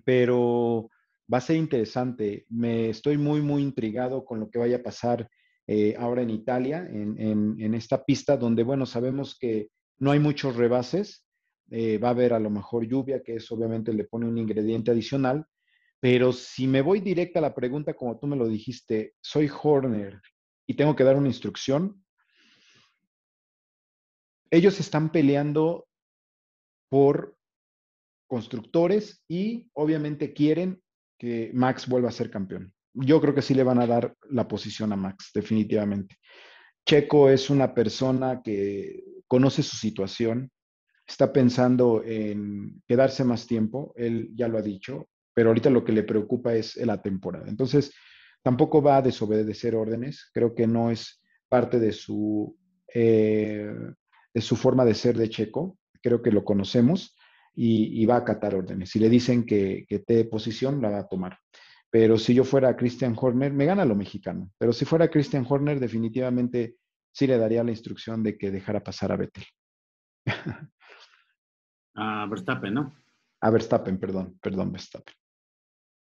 [0.03, 0.89] pero
[1.31, 2.45] va a ser interesante.
[2.49, 5.29] Me estoy muy, muy intrigado con lo que vaya a pasar
[5.67, 11.25] eh, ahora en Italia, en, esta pista donde, bueno, sabemos que no hay muchos rebases,
[11.71, 14.91] eh, va a haber a lo mejor lluvia, que eso obviamente le pone un ingrediente
[14.91, 15.45] adicional,
[15.99, 20.21] pero si me voy directa a la pregunta, como tú me lo dijiste, soy Horner
[20.67, 22.04] y tengo que dar una instrucción,
[24.55, 25.87] ellos están peleando
[26.89, 27.35] por
[28.27, 30.81] constructores y obviamente quieren
[31.17, 32.73] que Max vuelva a ser campeón.
[32.93, 36.17] Yo creo que sí le van a dar la posición a Max, definitivamente.
[36.85, 40.51] Checo es una persona que conoce su situación,
[41.07, 45.91] está pensando en quedarse más tiempo, él ya lo ha dicho, pero ahorita lo que
[45.91, 47.49] le preocupa es la temporada.
[47.49, 47.93] Entonces,
[48.41, 52.57] tampoco va a desobedecer órdenes, creo que no es parte de su
[52.93, 53.69] eh,
[54.35, 57.15] de su forma de ser de Checo, creo que lo conocemos
[57.55, 58.89] y, va a acatar órdenes.
[58.89, 61.39] Si le dicen que, que te posición, la va a tomar.
[61.89, 64.51] Pero si yo fuera Christian Horner, me gana lo mexicano.
[64.57, 66.75] Pero si fuera Christian Horner, definitivamente
[67.13, 69.45] sí le daría la instrucción de que dejara pasar a Vettel.
[71.97, 72.93] A Verstappen, ¿no?
[73.39, 75.13] A Verstappen, perdón, perdón, Verstappen.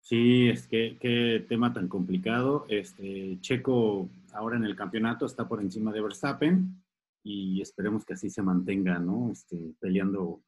[0.00, 2.64] Sí, es que qué tema tan complicado.
[2.68, 6.80] Este Checo ahora en el campeonato está por encima de Verstappen
[7.22, 9.30] y esperemos que así se mantenga, ¿no?
[9.30, 10.42] Este, peleando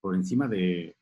[0.00, 0.96] por encima de,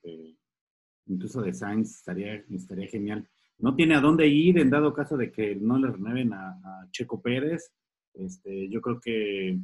[1.07, 3.29] incluso de Sainz, estaría, estaría genial.
[3.59, 7.21] No tiene a dónde ir en dado caso de que no le renueven a, Checo
[7.21, 7.73] Pérez.
[8.15, 9.61] Este, yo creo que eh,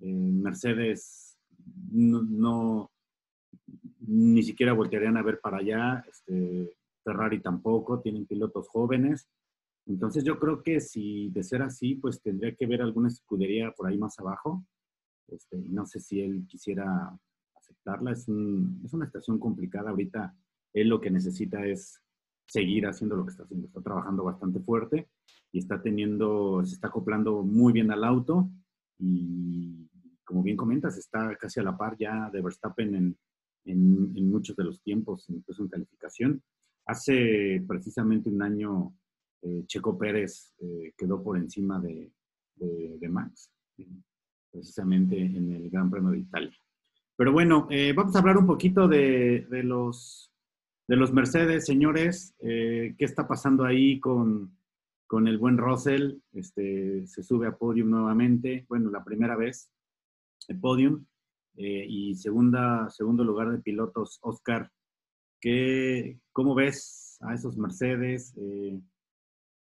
[0.00, 1.38] Mercedes
[1.90, 2.90] no,
[4.00, 6.04] ni siquiera voltearían a ver para allá.
[6.08, 9.28] Este, Ferrari tampoco, tienen pilotos jóvenes.
[9.86, 13.88] Entonces yo creo que si de ser así, pues tendría que ver alguna escudería por
[13.88, 14.64] ahí más abajo.
[15.28, 17.18] Este, no sé si él quisiera
[17.54, 18.12] aceptarla.
[18.12, 19.90] Es, una estación complicada.
[19.90, 20.34] Ahorita
[20.72, 22.00] él lo que necesita es
[22.46, 23.66] seguir haciendo lo que está haciendo.
[23.66, 25.08] Está trabajando bastante fuerte
[25.50, 28.50] y está teniendo, se está acoplando muy bien al auto
[28.98, 29.88] y
[30.24, 33.18] como bien comentas, está casi a la par ya de Verstappen en,
[33.64, 36.42] en, muchos de los tiempos, incluso en calificación.
[36.86, 38.94] Hace precisamente un año
[39.42, 42.12] eh, Checo Pérez eh, quedó por encima de,
[43.10, 43.50] Max,
[44.50, 46.56] precisamente en el Gran Premio de Italia.
[47.16, 50.32] Pero bueno, eh, vamos a hablar un poquito de, los,
[50.86, 52.34] de los Mercedes, señores.
[52.38, 54.56] ¿Qué está pasando ahí con,
[55.26, 56.20] el buen Russell?
[56.32, 59.70] Este, se sube a podium nuevamente, bueno, la primera vez
[60.48, 61.04] el podium.
[61.54, 64.70] Y segunda, segundo lugar de pilotos, Oscar.
[65.40, 68.34] ¿qué, ¿Cómo ves a esos Mercedes?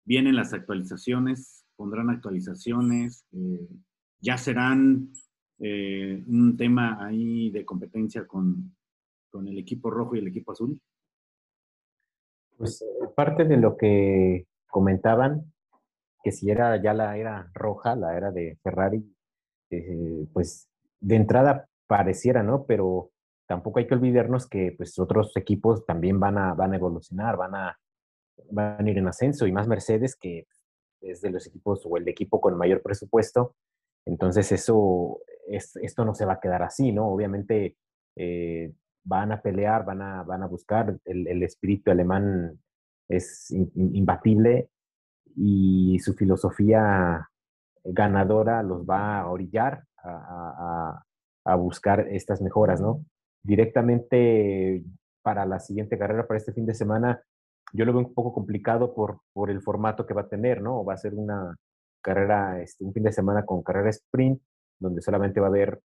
[0.05, 1.65] ¿Vienen las actualizaciones?
[1.77, 3.27] ¿Pondrán actualizaciones?
[3.33, 3.69] Eh,
[4.21, 5.13] ¿Ya serán
[5.57, 8.77] un tema ahí de competencia con,
[9.31, 10.79] con el equipo rojo y el equipo azul?
[12.57, 12.85] Pues
[13.17, 15.53] parte de lo que comentaban,
[16.23, 19.05] que si era ya la era roja, la era de Ferrari,
[20.33, 20.69] pues
[21.01, 22.65] de entrada pareciera, ¿no?
[22.65, 23.11] Pero
[23.47, 27.55] tampoco hay que olvidarnos que pues otros equipos también van a, van a evolucionar, van
[27.55, 27.79] a,
[28.51, 30.47] van a ir en ascenso y más Mercedes que
[31.01, 33.55] es de los equipos o el equipo con mayor presupuesto.
[34.07, 37.09] Entonces eso, es, esto no se va a quedar así, ¿no?
[37.09, 37.77] Obviamente
[38.17, 38.73] eh,
[39.05, 42.59] van a pelear, van a, van a buscar, el, espíritu alemán
[43.09, 44.71] es imbatible
[45.37, 47.29] y su filosofía
[47.85, 51.03] ganadora los va a orillar a,
[51.45, 53.05] a buscar estas mejoras, ¿no?
[53.43, 54.83] Directamente
[55.23, 57.23] para la siguiente carrera, para este fin de semana,
[57.75, 60.85] yo lo veo un poco complicado por, por el formato que va a tener, ¿no?
[60.85, 61.57] Va a ser una
[62.01, 64.41] carrera, este, un fin de semana con carrera sprint,
[64.79, 65.81] donde solamente va a haber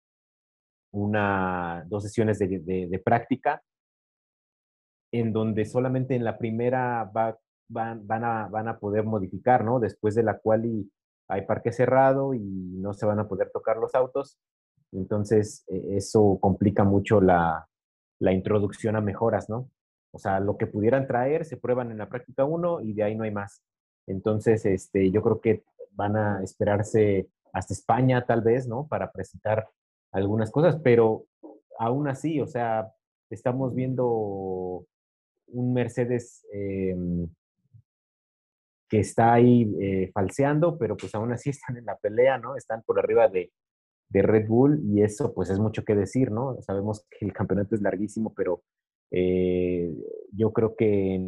[0.93, 3.63] una, dos sesiones de, de, práctica,
[5.13, 9.81] en donde solamente en la primera va, van, van, a, van a poder modificar, ¿no?
[9.81, 10.87] Después de la cual
[11.29, 14.39] hay parque cerrado y no se van a poder tocar los autos.
[14.93, 17.67] Entonces, e, eso complica mucho la,
[18.21, 19.71] introducción a mejoras, ¿no?
[20.13, 23.15] O sea, lo que pudieran traer se prueban en la práctica 1 y de ahí
[23.15, 23.63] no hay más.
[24.07, 28.87] Entonces, este, yo creo que van a esperarse hasta España tal vez, ¿no?
[28.87, 29.69] Para presentar
[30.13, 31.27] algunas cosas, pero
[31.79, 32.91] aún así, o sea,
[33.31, 34.87] estamos viendo
[35.49, 37.29] un Mercedes em,
[38.89, 42.57] que está ahí eh, falseando, pero pues aún así están en la pelea, ¿no?
[42.57, 43.53] Están por arriba de,
[44.09, 46.61] de Red Bull y eso pues es mucho que decir, ¿no?
[46.63, 48.63] Sabemos que el campeonato es larguísimo, pero
[49.11, 49.95] eh,
[50.33, 51.21] yo creo que...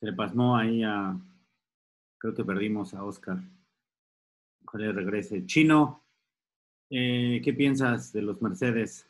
[0.00, 1.18] Se le pasmó ahí a...
[2.18, 3.38] Creo que perdimos a Oscar.
[4.66, 5.44] Ojalá regrese.
[5.46, 6.04] Chino,
[6.90, 9.08] eh, ¿qué piensas de los Mercedes?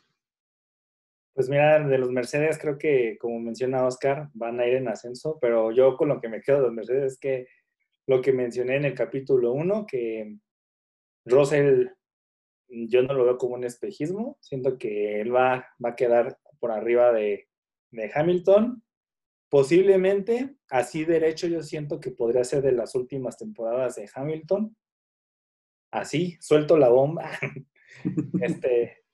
[1.33, 5.37] Pues mira, de los Mercedes creo que, como menciona Oscar, van a ir en ascenso,
[5.41, 7.47] pero yo con lo que me quedo de los Mercedes es que
[8.07, 10.37] lo que mencioné en el capítulo 1, que
[11.25, 11.89] Russell
[12.67, 16.71] yo no lo veo como un espejismo, siento que él va, va a quedar por
[16.71, 17.47] arriba de,
[18.13, 18.83] Hamilton.
[19.49, 24.75] Posiblemente, así derecho, yo siento que podría ser de las últimas temporadas de Hamilton.
[25.91, 27.29] Así, suelto la bomba.
[28.41, 29.05] este,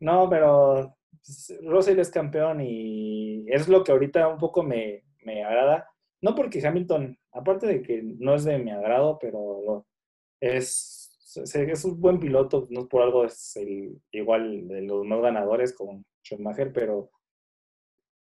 [0.00, 5.88] no, pero pues, Russell es campeón y es lo que ahorita un poco me, agrada.
[6.20, 9.86] No porque Hamilton, aparte de que no es de mi agrado, pero
[10.40, 10.97] es,
[11.42, 16.04] es un buen piloto, no por algo es el, igual de los más ganadores con
[16.22, 17.10] Schumacher, pero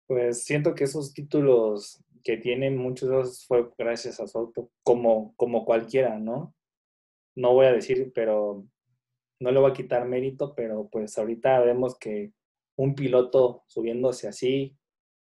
[0.06, 4.70] pues siento que esos títulos que tienen muchos de esos fue gracias a su auto,
[4.82, 6.54] como, como cualquiera, ¿no?
[7.34, 8.66] No voy a decir, pero
[9.40, 12.32] no le voy a quitar mérito, pero pues ahorita vemos que
[12.76, 14.76] un piloto subiéndose así.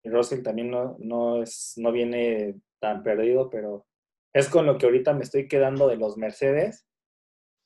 [0.05, 3.87] Russell también no, no, es, no viene tan perdido, pero
[4.33, 6.87] es con lo que ahorita me estoy quedando de los Mercedes.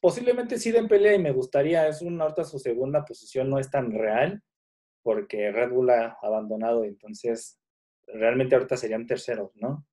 [0.01, 3.71] Posiblemente sí den pelea y me gustaría, es una ahorita su segunda posición no es
[3.71, 4.43] tan real,
[5.03, 7.59] porque Red Bull ha abandonado, entonces
[8.07, 9.87] realmente ahorita serían terceros, ¿no?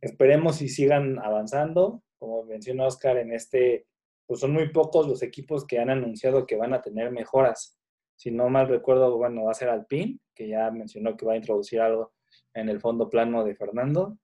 [0.00, 2.02] Esperemos y sigan avanzando.
[2.18, 3.86] Como mencionó Oscar, en este,
[4.26, 7.76] pues son muy pocos los equipos que han anunciado que van a tener mejoras
[8.16, 11.36] si no mal recuerdo, bueno, va a ser Alpine, que ya mencionó que va a
[11.36, 12.12] introducir algo
[12.54, 14.18] en el fondo plano de Fernando.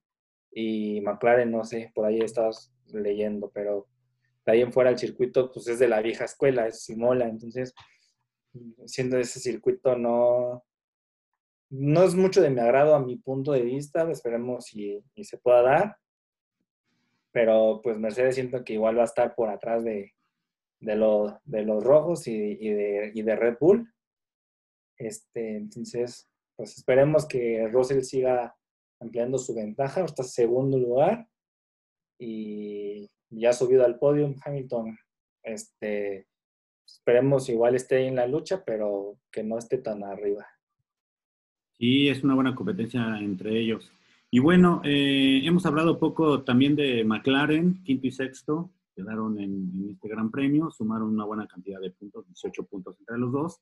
[0.51, 3.87] Y McLaren, no sé, por ahí estás leyendo, pero
[4.45, 7.27] de ahí en fuera el circuito, pues es de la vieja escuela, es Simola.
[7.27, 7.73] Entonces,
[8.85, 10.63] siendo ese circuito no,
[11.69, 15.61] no es mucho de mi agrado a mi punto de vista, esperemos si, se pueda
[15.61, 15.97] dar.
[17.31, 20.13] Pero pues Mercedes siento que igual va a estar por atrás de,
[20.79, 23.91] de, los, de los rojos y, de, y de Red Bull.
[24.97, 28.55] Este, entonces, pues esperemos que Russell siga
[28.99, 31.27] ampliando su ventaja, hasta segundo lugar
[32.19, 34.97] y ya subido al podio Hamilton.
[35.43, 36.27] Este,
[36.85, 40.45] esperemos igual esté en la lucha, pero que no esté tan arriba.
[41.77, 43.91] Sí, es una buena competencia entre ellos.
[44.29, 50.07] Y bueno, eh, hemos hablado poco también de McLaren, quinto y sexto, quedaron en, este
[50.07, 53.61] gran premio, sumaron una buena cantidad de puntos, 18 puntos entre los dos,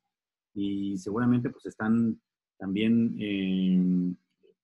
[0.54, 2.22] y seguramente pues están
[2.58, 4.16] también eh,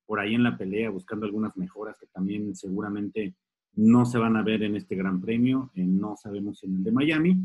[0.05, 3.35] por ahí en la pelea buscando algunas mejoras que también seguramente
[3.77, 6.91] no se van a ver en este gran premio, eh, no sabemos en el de
[6.91, 7.37] Miami,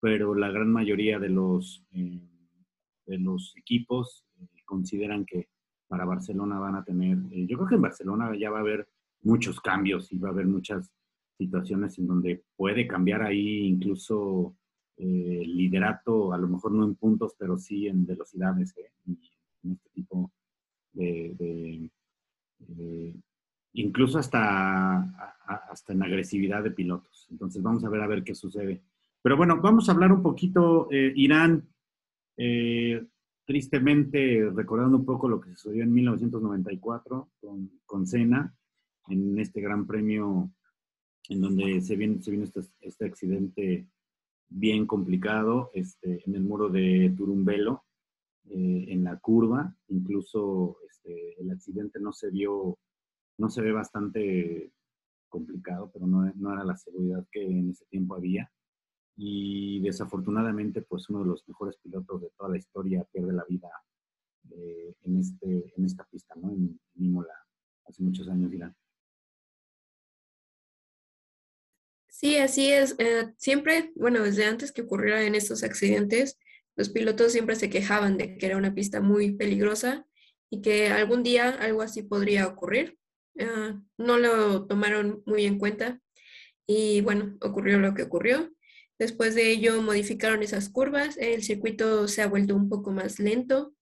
[0.00, 2.20] pero la gran mayoría de los, eh,
[3.06, 4.26] de los equipos
[4.64, 5.48] consideran que
[5.86, 8.88] para Barcelona van a tener, yo creo que en Barcelona ya va a haber
[9.22, 10.90] muchos cambios y va a haber muchas
[11.38, 14.56] situaciones en donde puede cambiar ahí incluso
[14.96, 18.92] eh, liderato, a lo mejor no en puntos, pero sí en velocidades, ¿eh?
[19.06, 20.30] en este tipo
[20.92, 21.90] de,
[23.74, 24.98] incluso hasta,
[25.46, 27.26] hasta en agresividad de pilotos.
[27.30, 28.82] Entonces vamos a ver a ver qué sucede.
[29.22, 31.68] Pero bueno, vamos a hablar un poquito, eh, Irán,
[32.36, 33.06] eh,
[33.46, 38.54] tristemente recordando un poco lo que sucedió en 1994 con, con Senna,
[39.08, 40.50] en este gran premio
[41.28, 43.88] en donde se viene, se viene este, este, accidente
[44.48, 47.84] bien complicado este, en el muro de Turumbelo,
[48.50, 49.74] eh, en la curva.
[49.88, 52.78] Incluso este, el accidente no se vio,
[53.38, 54.72] no se ve bastante
[55.28, 58.50] complicado, pero no, no, era la seguridad que en ese tiempo había.
[59.16, 63.70] Y desafortunadamente, pues uno de los mejores pilotos de toda la historia pierde la vida
[64.50, 66.50] eh, en, este, en esta pista, ¿no?
[66.50, 67.34] En, en Imola,
[67.86, 68.74] hace muchos años, dirán.
[72.24, 72.94] Sí, así es.
[72.98, 76.38] Eh, siempre, bueno, desde antes que ocurriera en estos accidentes,
[76.76, 80.06] los pilotos siempre se quejaban de que era una pista muy peligrosa
[80.48, 82.98] y que algún día algo así podría ocurrir.
[83.40, 86.00] Ah, no lo tomaron muy en cuenta
[86.66, 88.52] y bueno, ocurrió lo que ocurrió.
[88.98, 93.74] Después de ello modificaron esas curvas, el circuito se ha vuelto un poco más lento,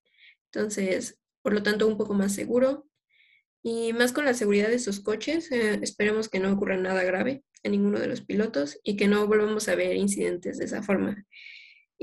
[0.52, 2.86] entonces, por lo tanto, un poco más seguro.
[3.62, 7.44] Y más con la seguridad de sus coches, eh, esperemos que no ocurra nada grave
[7.62, 11.24] a ninguno de los pilotos y que no volvamos a ver incidentes de esa forma.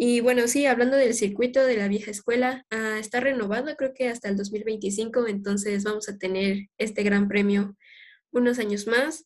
[0.02, 4.08] Y bueno, sí, hablando del circuito de la vieja escuela, ah, está renovado creo que
[4.08, 7.76] hasta el 2025, entonces vamos a tener este gran premio
[8.32, 9.26] unos años más.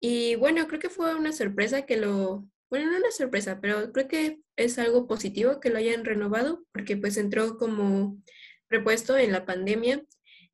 [0.00, 4.06] Y bueno, creo que fue una sorpresa que lo, bueno, no una sorpresa, pero creo
[4.06, 8.22] que es algo positivo que lo hayan renovado porque pues entró como
[8.70, 10.04] repuesto en la pandemia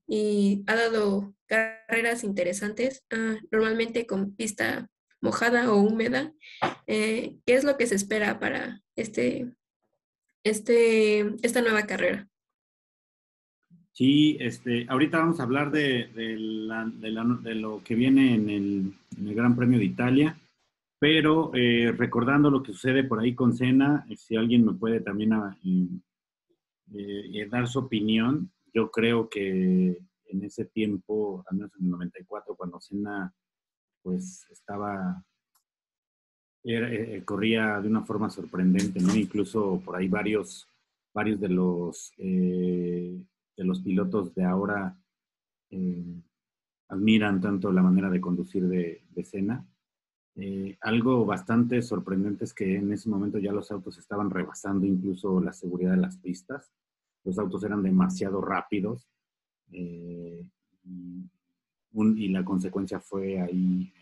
[0.06, 4.88] y ha dado carreras interesantes, ah, normalmente con pista
[5.22, 6.34] mojada o húmeda.
[6.86, 9.50] Eh, ¿Qué es lo que se espera para este,
[10.44, 12.28] este, esta nueva carrera?
[13.92, 19.78] Sí, este, ahorita vamos a hablar de, de, lo que viene en el, Gran Premio
[19.78, 20.36] de Italia,
[20.98, 25.00] pero eh, recordando lo que sucede por ahí con Cena, eh, si alguien me puede
[25.00, 25.56] también ah,
[27.50, 32.80] dar su opinión, yo creo que en ese tiempo, al menos en el 94, cuando
[32.80, 33.32] Cena
[34.02, 35.24] pues estaba,
[36.64, 39.14] eh, corría de una forma sorprendente, ¿no?
[39.14, 40.68] Incluso por ahí varios,
[41.14, 43.22] varios de los, eh,
[43.56, 44.96] de los pilotos de ahora
[45.70, 46.22] eh,
[46.88, 49.66] admiran tanto la manera de conducir de, de Senna.
[50.80, 55.52] algo bastante sorprendente es que en ese momento ya los autos estaban rebasando incluso la
[55.52, 56.72] seguridad de las pistas.
[57.24, 59.08] Los autos eran demasiado rápidos
[61.94, 63.92] y la consecuencia fue ahí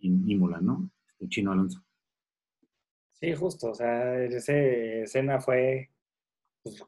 [0.00, 0.90] en Imola, ¿no?
[1.18, 1.82] El chino Alonso.
[3.12, 5.90] Sí, justo, o sea, esa escena fue,
[6.62, 6.82] pues,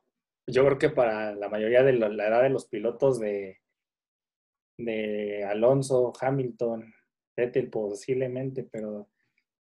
[0.47, 3.61] yo creo que para la mayoría de la, edad de los pilotos de,
[4.77, 6.93] de Alonso, Hamilton,
[7.37, 9.09] Vettel posiblemente, pero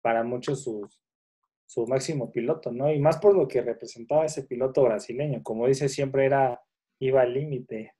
[0.01, 2.91] para muchos su máximo piloto, ¿no?
[2.91, 6.61] Y más por lo que representaba ese piloto brasileño, como dice, siempre era,
[6.99, 7.93] iba al límite,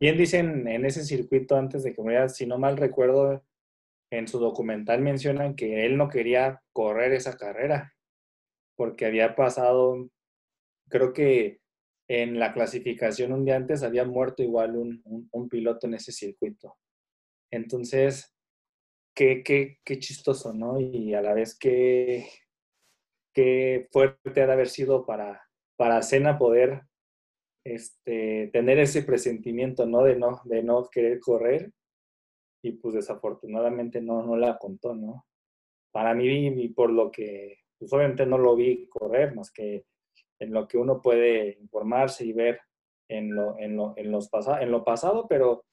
[0.00, 3.44] Bien dicen en ese circuito antes de que muriera, si no mal recuerdo,
[4.10, 7.94] en su documental mencionan que él no quería correr esa carrera
[8.78, 10.08] porque había pasado,
[10.88, 11.60] creo que
[12.08, 16.76] en la clasificación un día antes había muerto igual un, piloto en ese circuito.
[17.50, 18.32] Entonces,
[19.16, 20.78] qué, qué, qué, chistoso, ¿no?
[20.78, 22.28] Y a la vez qué,
[23.34, 25.42] qué fuerte ha de haber sido para,
[25.76, 26.82] para Cena poder
[27.74, 30.02] este, tener ese presentimiento, ¿no?
[30.04, 31.72] De no, de no querer correr
[32.62, 35.26] y pues desafortunadamente no, no la contó, ¿no?
[35.92, 39.84] Para mí y por lo que pues obviamente no lo vi correr, más que
[40.40, 42.60] en lo que uno puede informarse y ver
[43.08, 44.28] en lo, en lo, en los
[44.60, 45.64] en lo pasado, pero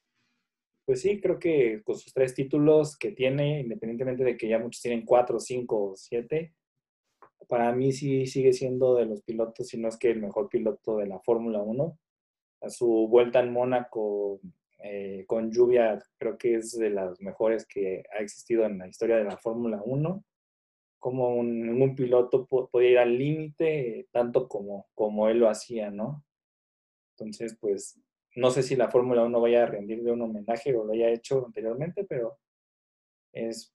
[0.86, 4.82] pues sí, creo que con sus tres títulos que tiene, independientemente de que ya muchos
[4.82, 6.54] tienen cuatro, cinco o siete,
[7.48, 10.98] para mí sí sigue siendo de los pilotos, si no es que el mejor piloto
[10.98, 11.98] de la Fórmula 1.
[12.62, 14.40] A su vuelta en Mónaco
[14.80, 19.18] eh, con lluvia creo que es de las mejores que ha existido en la historia
[19.18, 20.24] de la Fórmula 1.
[21.00, 26.24] Como un, un piloto podía ir al límite tanto como, como él lo hacía, ¿no?
[27.12, 28.00] Entonces, pues
[28.36, 31.46] no sé si la Fórmula 1 vaya a rendirle un homenaje o lo haya hecho
[31.46, 32.38] anteriormente, pero
[33.32, 33.75] es,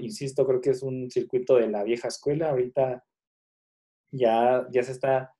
[0.00, 2.50] insisto, creo que es un circuito de la vieja escuela.
[2.50, 3.04] Ahorita
[4.10, 5.34] ya, ya se está,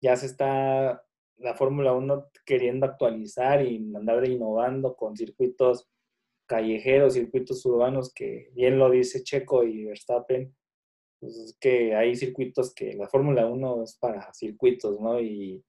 [0.00, 1.02] ya se está
[1.36, 5.88] la Fórmula 1 queriendo actualizar y andar innovando con circuitos
[6.46, 10.54] callejeros, circuitos urbanos, que bien lo dice Checo y Verstappen,
[11.20, 15.20] pues es que hay circuitos que la Fórmula 1 es para circuitos, ¿no?
[15.20, 15.64] Y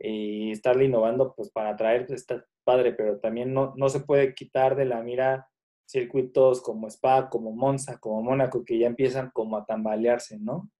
[0.00, 4.74] y estarle innovando pues para atraer está padre, pero también no, no se puede quitar
[4.76, 5.49] de la mira
[5.90, 10.70] circuitos como Spa, como Monza, como Mónaco, que ya empiezan como a tambalearse, ¿no?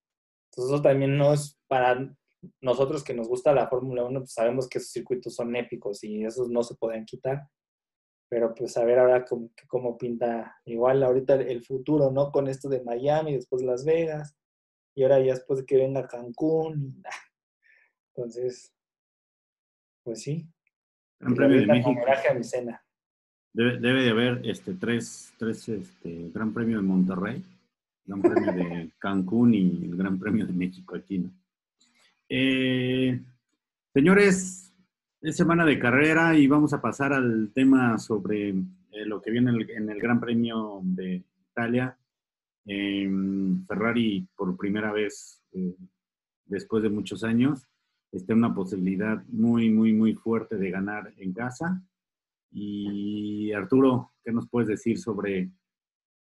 [0.50, 2.14] Entonces eso también no es para
[2.60, 6.24] nosotros que nos gusta la Fórmula 1, pues sabemos que esos circuitos son épicos y
[6.24, 7.48] esos no se pueden quitar.
[8.28, 12.30] Pero pues a ver ahora cómo, cómo pinta igual ahorita el futuro, ¿no?
[12.30, 14.36] Con esto de Miami, después Las Vegas,
[14.94, 17.02] y ahora ya después de que venga Cancún.
[18.14, 18.72] Entonces,
[20.04, 20.48] pues sí.
[21.18, 21.94] Gran Premio de México.
[23.52, 27.42] Debe, debe, de haber este, tres, tres este, Gran Premio de Monterrey,
[28.06, 31.30] Gran Premio de Cancún y el Gran Premio de México aquí, ¿no?
[32.28, 33.20] Eh,
[33.92, 34.72] señores,
[35.20, 39.50] es semana de carrera y vamos a pasar al tema sobre eh, lo que viene
[39.50, 41.96] en el, Gran Premio de Italia.
[43.66, 45.74] Ferrari por primera vez eh,
[46.46, 47.66] después de muchos años
[48.12, 51.82] esté una posibilidad muy, muy, muy fuerte de ganar en casa.
[52.52, 55.50] Y Arturo, ¿qué nos puedes decir sobre,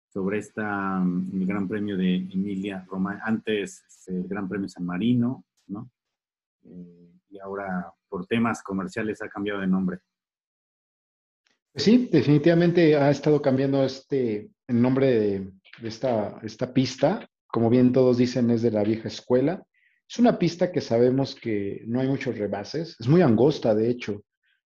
[0.09, 3.23] sobre esta, el Gran Premio de Emilia Romagna?
[3.25, 5.91] Antes este, el Gran Premio San Marino, ¿no?
[6.63, 9.99] Eh, y ahora por temas comerciales ha cambiado de nombre.
[11.75, 15.51] Sí, definitivamente ha estado cambiando este, el nombre de,
[15.83, 17.29] esta, esta pista.
[17.45, 19.63] Como bien todos dicen, es de la vieja escuela.
[20.09, 24.23] Es una pista que sabemos que no hay muchos rebases, es muy angosta, de hecho.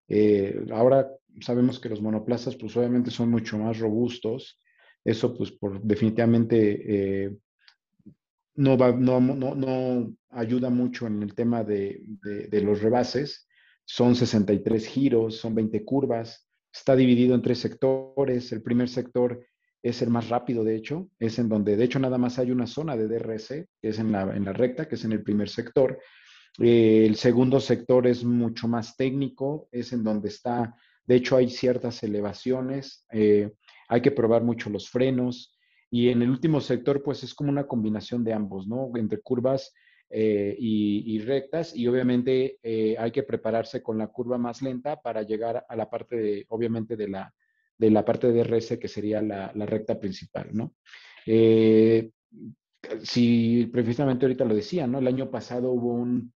[0.06, 1.08] Eh, ahora
[1.40, 4.58] sabemos que los monoplazas, pues obviamente son mucho más robustos.
[5.04, 7.36] Eso, pues, por, definitivamente eh,
[8.56, 13.48] no, va, no, no, no, ayuda mucho en el tema de, de los rebases.
[13.84, 16.48] Son 63 giros, son 20 curvas.
[16.72, 18.52] Está dividido en tres sectores.
[18.52, 19.44] El primer sector
[19.82, 22.66] es el más rápido, de hecho, es en donde, de hecho, nada más hay una
[22.66, 25.48] zona de DRS, que es en la, en la recta, que es en el primer
[25.48, 25.98] sector.
[26.58, 30.74] Eh, el segundo sector es mucho más técnico, es en donde está,
[31.10, 33.50] de hecho, hay ciertas elevaciones, eh,
[33.88, 35.58] hay que probar mucho los frenos.
[35.90, 38.92] Y en el último sector, pues es como una combinación de ambos, ¿no?
[38.94, 39.74] Entre curvas
[40.08, 41.74] eh, y, rectas.
[41.74, 42.60] Y obviamente
[42.96, 46.96] hay que prepararse con la curva más lenta para llegar a la parte, de, obviamente,
[46.96, 47.34] de la,
[47.76, 50.76] de la parte de RS que sería la, recta principal, ¿no?
[51.26, 52.12] Eh,
[53.02, 55.00] si precisamente ahorita lo decía, ¿no?
[55.00, 56.32] El año pasado hubo un,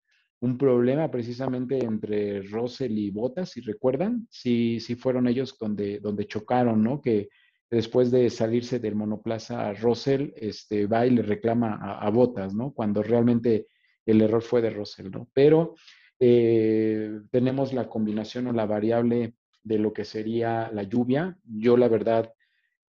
[0.57, 7.01] problema precisamente entre Russell y Bottas, si recuerdan, si, fueron ellos donde, donde chocaron, ¿no?
[7.01, 7.29] Que
[7.69, 12.73] después de salirse del monoplaza, Russell este, va y le reclama a, a Bottas, ¿no?
[12.73, 13.67] Cuando realmente
[14.05, 15.29] el error fue de Russell, ¿no?
[15.33, 15.75] Pero
[16.23, 19.33] eh, tenemos la combinación o la variable
[19.63, 21.35] de lo que sería la lluvia.
[21.43, 22.31] Yo la verdad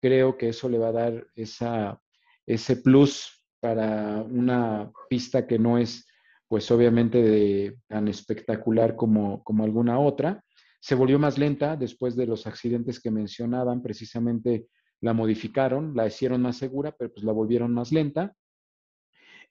[0.00, 6.06] creo que eso le va a dar ese plus para una pista que no es
[6.52, 10.44] pues obviamente de, tan espectacular como, como alguna otra.
[10.82, 14.66] Se volvió más lenta después de los accidentes que mencionaban, precisamente
[15.00, 18.36] la modificaron, la hicieron más segura, pero pues la volvieron más lenta.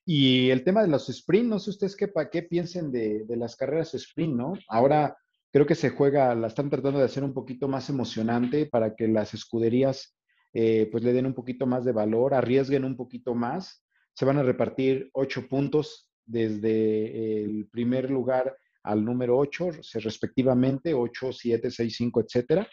[0.06, 3.56] Y el tema de los sprint, no sé ustedes qué, qué piensen de, de las
[3.56, 4.54] carreras sprint, ¿no?
[4.68, 5.18] Ahora
[5.52, 9.08] Creo que se juega, la están tratando de hacer un poquito más emocionante para que
[9.08, 10.16] las escuderías
[10.54, 13.84] eh, pues le den un poquito más de valor, arriesguen un poquito más.
[14.14, 21.32] Se van a repartir ocho puntos desde el primer lugar al número ocho, respectivamente, ocho,
[21.32, 22.68] siete, seis, cinco, etcétera.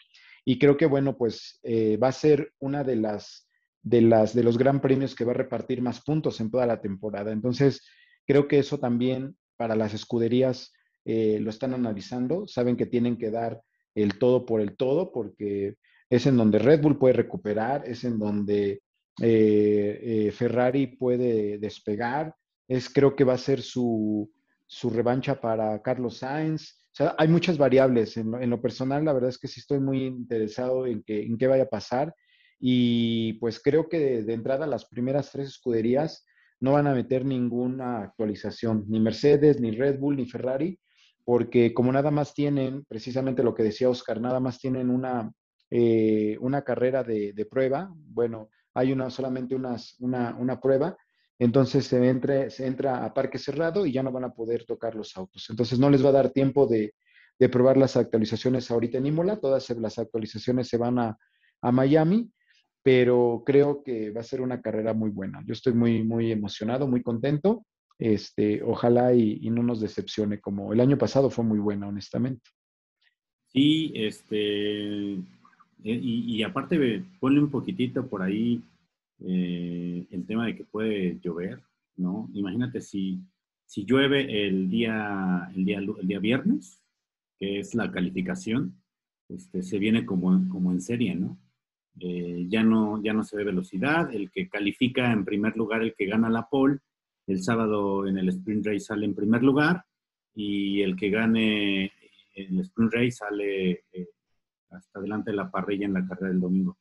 [0.44, 3.46] Y creo que, bueno, pues eh, va a ser una de las,
[3.82, 6.80] de las, de los gran premios que va a repartir más puntos en toda la
[6.80, 7.32] temporada.
[7.32, 7.86] Entonces,
[8.26, 10.72] creo que eso también para las escuderías
[11.04, 13.60] eh, lo están analizando, saben que tienen que dar
[13.94, 15.74] el todo por el todo, porque
[16.08, 18.80] es en donde Red Bull puede recuperar, es en donde
[19.20, 22.34] eh, Ferrari puede despegar.
[22.68, 24.30] Es, creo que va a ser su,
[24.66, 26.84] su revancha para Carlos Sainz.
[26.92, 28.16] O sea, hay muchas variables.
[28.16, 31.46] En lo, personal, la verdad es que sí estoy muy interesado en, que, en qué
[31.46, 32.14] vaya a pasar.
[32.60, 36.26] Y pues creo que de, entrada las primeras tres escuderías
[36.60, 40.78] no van a meter ninguna actualización, ni Mercedes, ni Red Bull, ni Ferrari,
[41.24, 45.30] porque como nada más tienen, precisamente lo que decía Oscar, nada más tienen una,
[45.70, 50.96] eh, una carrera de, prueba, bueno, hay una, solamente unas, una, una prueba,
[51.38, 55.48] entonces se, entra a parque cerrado y ya no van a poder tocar los autos.
[55.50, 56.94] Entonces no les va a dar tiempo de,
[57.52, 61.16] probar las actualizaciones ahorita en Imola, todas las actualizaciones se van a,
[61.60, 62.30] Miami,
[62.84, 65.42] pero creo que va a ser una carrera muy buena.
[65.44, 67.64] Yo estoy muy, muy emocionado, muy contento.
[67.98, 72.48] Este, ojalá y, no nos decepcione, como el año pasado fue muy buena, honestamente.
[73.48, 75.24] Sí, este, eh,
[75.82, 78.62] y, y aparte ponle un poquitito por ahí
[79.26, 81.62] eh, el tema de que puede llover,
[81.96, 82.30] ¿no?
[82.34, 83.20] Imagínate si,
[83.64, 86.82] si llueve el día, el, día, el día viernes,
[87.38, 88.74] que es la calificación,
[89.28, 91.38] este, se viene como, como en serie, ¿no?
[92.00, 93.02] Eh, ya ¿no?
[93.02, 96.48] Ya no se ve velocidad, el que califica en primer lugar, el que gana la
[96.48, 96.78] pole,
[97.26, 99.84] el sábado en el sprint race sale en primer lugar
[100.34, 101.92] y el que gane
[102.34, 104.08] el sprint race sale eh,
[104.70, 106.78] hasta adelante de la parrilla en la carrera del domingo.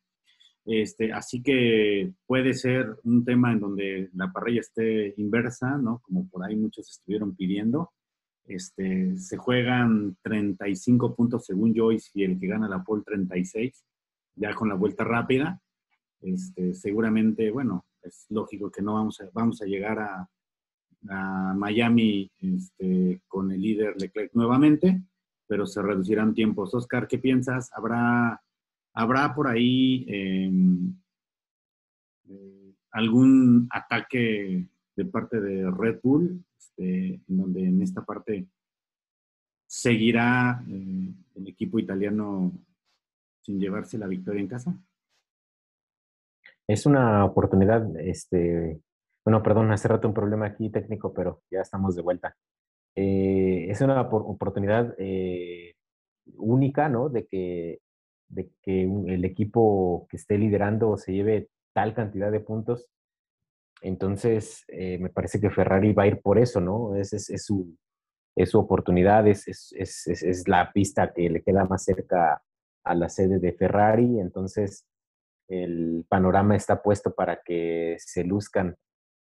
[0.67, 5.99] Este, así que puede ser un tema en donde la parrilla esté inversa, ¿no?
[5.99, 7.93] Como por ahí muchos estuvieron pidiendo.
[8.43, 13.85] Este, se juegan 35 puntos según Joyce y el que gana la pole 36,
[14.35, 15.61] ya con la vuelta rápida.
[16.19, 20.29] Este, seguramente, bueno, es lógico que no vamos a, vamos a llegar a,
[21.07, 25.01] a Miami este, con el líder Leclerc nuevamente,
[25.47, 26.73] pero se reducirán tiempos.
[26.73, 27.71] Oscar, ¿qué piensas?
[27.73, 28.41] ¿Habrá
[28.99, 30.91] ¿Habrá por ahí em,
[32.27, 38.47] eh, algún ataque de parte de Red Bull, este, en donde en esta parte
[39.67, 42.51] seguirá eh, el equipo italiano
[43.41, 44.75] sin llevarse la victoria en casa?
[46.67, 48.81] Es una oportunidad, este,
[49.23, 52.35] bueno, perdón, hace rato un problema aquí técnico, pero ya estamos de vuelta.
[52.95, 54.95] Eh, es una oportunidad
[56.35, 57.09] única, ¿no?
[57.09, 57.79] De que
[58.29, 62.89] de que el equipo que esté liderando se lleve tal cantidad de puntos.
[63.81, 66.95] Entonces, eh, me parece que Ferrari va a ir por eso, ¿no?
[66.95, 67.77] Es, es, su,
[68.35, 72.41] es su, oportunidad, es, es, la pista que le queda más cerca
[72.83, 74.19] a la sede de Ferrari.
[74.19, 74.87] Entonces,
[75.47, 78.75] el panorama está puesto para que se luzcan,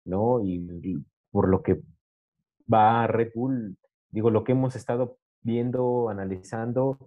[0.05, 0.40] ¿no?
[0.42, 1.82] Y por lo que
[2.72, 3.76] va Red Bull,
[4.11, 6.99] digo, lo que hemos estado viendo, analizando,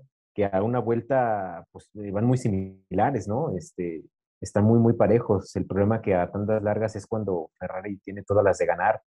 [0.43, 3.55] a una vuelta pues, eh, van muy similares, ¿no?
[3.55, 4.03] Este,
[4.41, 5.55] están muy, muy parejos.
[5.55, 9.01] El problema que a tantas largas es cuando Ferrari tiene todas las de ganar.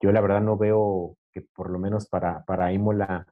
[0.00, 3.26] Yo la verdad no veo que por lo menos para, para Imola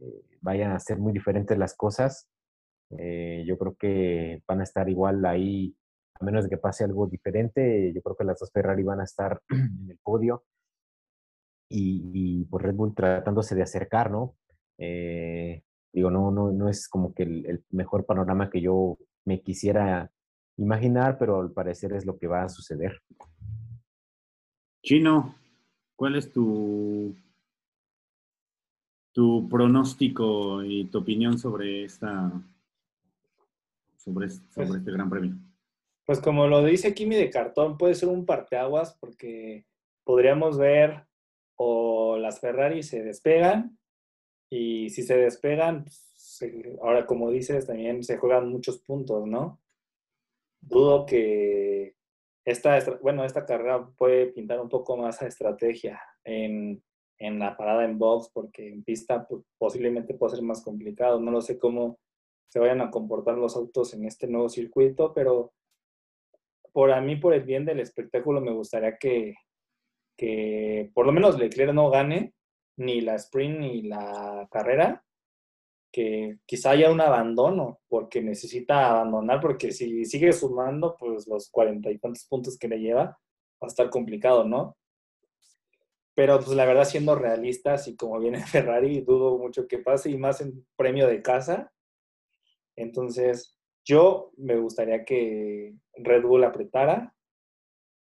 [0.00, 2.28] eh, vayan a ser muy diferentes las cosas.
[2.98, 5.76] Eh, yo creo que van a estar igual ahí,
[6.18, 7.92] a menos de que pase algo diferente.
[7.92, 10.44] Yo creo que las dos Ferrari van a estar en el podio.
[11.68, 14.34] Y, y pues Red Bull tratándose de acercar, ¿no?
[15.92, 20.10] Digo, no, no, no es como que el, mejor panorama que yo me quisiera
[20.56, 23.00] imaginar, pero al parecer es lo que va a suceder.
[24.82, 25.34] Chino,
[25.96, 27.14] ¿cuál es tu,
[29.12, 32.32] tu pronóstico y tu opinión sobre esta
[33.96, 35.36] sobre, sobre pues este gran premio?
[36.06, 39.66] Pues como lo dice Kimi de cartón, puede ser un parteaguas porque
[40.04, 41.06] podríamos ver
[41.56, 43.78] o las Ferrari se despegan
[44.50, 46.44] y si se despegan, pues,
[46.82, 49.60] ahora como dices, también se juegan muchos puntos, ¿no?
[50.60, 51.94] Dudo que
[52.44, 56.82] esta, bueno, esta carrera puede pintar un poco más a estrategia en,
[57.18, 61.20] en la parada en box, porque en pista pues, posiblemente puede ser más complicado.
[61.20, 61.98] No lo sé cómo
[62.48, 65.52] se vayan a comportar los autos en este nuevo circuito, pero
[66.72, 69.34] por a mí, por el bien del espectáculo, me gustaría que,
[70.16, 72.34] que por lo menos Leclerc no gane,
[72.80, 75.04] ni la sprint ni la carrera,
[75.92, 81.90] que quizá haya un abandono, porque necesita abandonar, porque si sigue sumando, pues los cuarenta
[81.90, 83.18] y tantos puntos que le lleva, va
[83.62, 84.76] a estar complicado, ¿no?
[86.14, 90.16] Pero pues la verdad, siendo realistas y como viene Ferrari, dudo mucho que pase, y
[90.16, 91.72] más en premio de casa.
[92.76, 97.14] Entonces, yo me gustaría que Red Bull apretara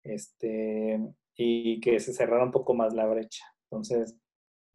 [0.03, 1.01] este,
[1.35, 3.43] y que se cerrara un poco más la brecha.
[3.69, 4.15] Entonces,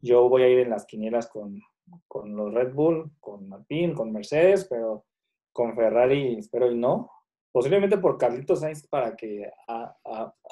[0.01, 1.61] yo voy a ir en las quinielas con,
[2.07, 5.05] con los Red Bull, con Alpine, con Mercedes, pero
[5.51, 7.11] con Ferrari espero y no.
[7.51, 9.51] posiblemente por Carlitos Sainz para que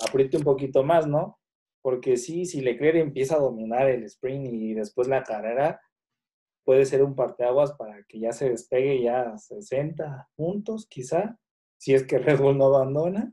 [0.06, 1.40] apriete un poquito más, ¿no?
[1.82, 5.80] Porque sí, si Leclerc empieza a dominar el sprint y después la carrera,
[6.66, 11.40] puede ser un parteaguas para que ya se despegue ya a 60 puntos, quizá,
[11.78, 13.32] si es que Red Bull no abandona.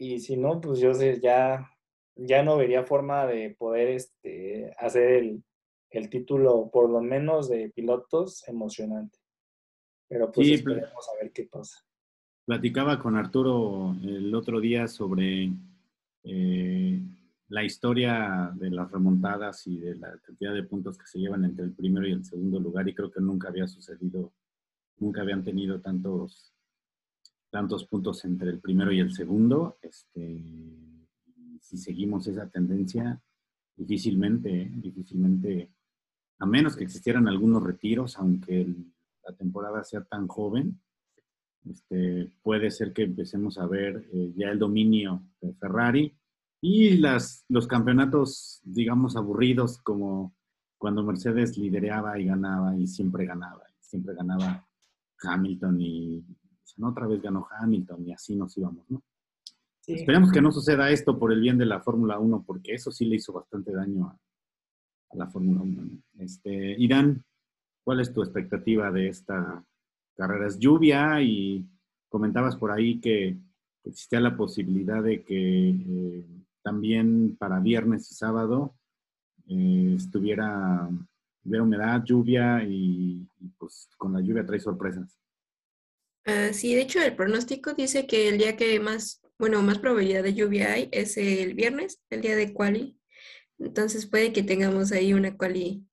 [0.00, 1.70] Y si no, pues yo sé, ya,
[2.18, 5.44] ya no vería forma de poder este, hacer el,
[5.90, 9.18] el título, por lo menos de pilotos, emocionante.
[10.08, 11.84] Pero pues esperemos a ver qué pasa.
[12.44, 15.52] Platicaba con Arturo el otro día sobre
[16.24, 17.00] eh,
[17.48, 21.66] la historia de las remontadas y de la cantidad de puntos que se llevan entre
[21.66, 24.32] el primero y el segundo lugar y creo que nunca había sucedido,
[24.96, 26.54] nunca habían tenido tantos,
[27.50, 29.78] tantos puntos entre el primero y el segundo.
[29.82, 30.42] Este,
[31.68, 33.20] si seguimos esa tendencia,
[33.76, 35.70] difícilmente, difícilmente,
[36.38, 38.66] a menos que existieran algunos retiros, aunque
[39.22, 40.80] la temporada sea tan joven,
[41.68, 46.16] este, puede ser que empecemos a ver eh, ya el dominio de Ferrari
[46.62, 50.34] y las, los campeonatos, digamos, aburridos, como
[50.78, 54.66] cuando Mercedes lidereaba y ganaba y siempre ganaba, siempre ganaba
[55.22, 56.24] Hamilton y
[56.80, 59.02] otra vez ganó Hamilton y así nos íbamos, ¿no?
[59.88, 63.06] Esperemos que no suceda esto por el bien de la Fórmula 1, porque eso sí
[63.06, 66.02] le hizo bastante daño a, la Fórmula 1.
[66.18, 67.24] Este, Irán,
[67.82, 69.64] ¿cuál es tu expectativa de esta
[70.14, 70.46] carrera?
[70.46, 71.66] Es lluvia y
[72.08, 73.38] comentabas por ahí que
[73.84, 76.26] existía la posibilidad de que eh,
[76.62, 78.74] también para viernes y sábado
[79.48, 80.86] eh, estuviera,
[81.44, 83.26] hubiera humedad, lluvia y,
[83.56, 85.18] pues con la lluvia trae sorpresas.
[86.26, 90.22] Uh, sí, de hecho el pronóstico dice que el día que más, bueno, más probabilidad
[90.22, 92.98] de lluvia hay es el viernes, el día de quali.
[93.58, 95.84] Entonces puede que tengamos ahí una quali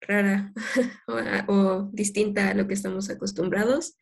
[0.00, 0.52] rara
[1.06, 3.96] o, o, distinta a lo que estamos acostumbrados.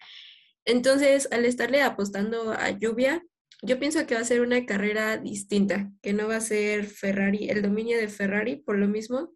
[0.64, 3.22] Entonces, al estarle apostando a lluvia,
[3.62, 7.48] yo pienso que va a ser una carrera distinta, que no va a ser Ferrari,
[7.48, 9.32] el dominio de Ferrari por lo mismo,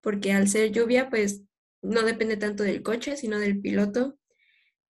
[0.00, 1.42] porque al ser lluvia, pues
[1.82, 4.18] no depende tanto del coche, sino del piloto.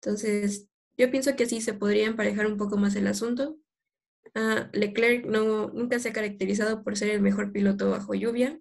[0.01, 3.57] Entonces, yo pienso que sí se podría emparejar un poco más el asunto.
[4.35, 8.61] Ah, Leclerc no, nunca se ha caracterizado por ser el mejor piloto bajo lluvia.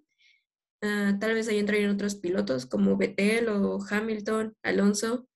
[0.82, 5.28] Ah, tal vez ahí entrarían otros pilotos como Vettel o Hamilton, Alonso.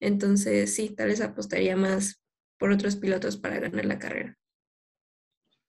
[0.00, 2.22] Entonces, sí, tal vez apostaría más
[2.58, 4.36] por otros pilotos para ganar la carrera.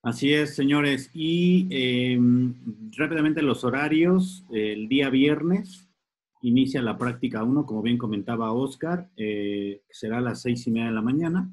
[0.01, 1.09] Así es, señores.
[1.13, 2.55] Y em,
[2.95, 4.45] rápidamente los horarios.
[4.51, 5.89] El día viernes
[6.41, 10.88] inicia la práctica 1, como bien comentaba Oscar, eh, será a las seis y media
[10.88, 11.51] de la mañana.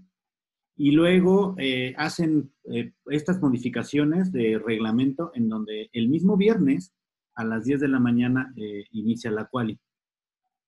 [0.76, 6.92] Y luego eh, hacen eh, estas modificaciones de reglamento en donde el mismo viernes
[7.34, 8.52] a las 10 de la mañana
[8.92, 9.78] inicia la quali.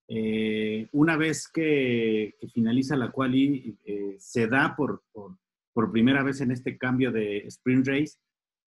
[0.09, 6.53] Eh, una vez que, finaliza la quali, eh, se da por, por, primera vez en
[6.53, 8.17] este cambio de sprint race,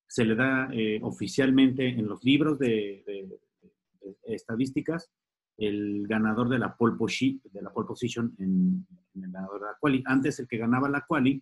[0.08, 3.04] se le da eh, oficialmente en los libros de,
[4.24, 5.10] estadísticas
[5.60, 8.86] el ganador de la pole, position en,
[9.16, 10.04] el ganador de la quali.
[10.06, 11.42] Antes el que ganaba la quali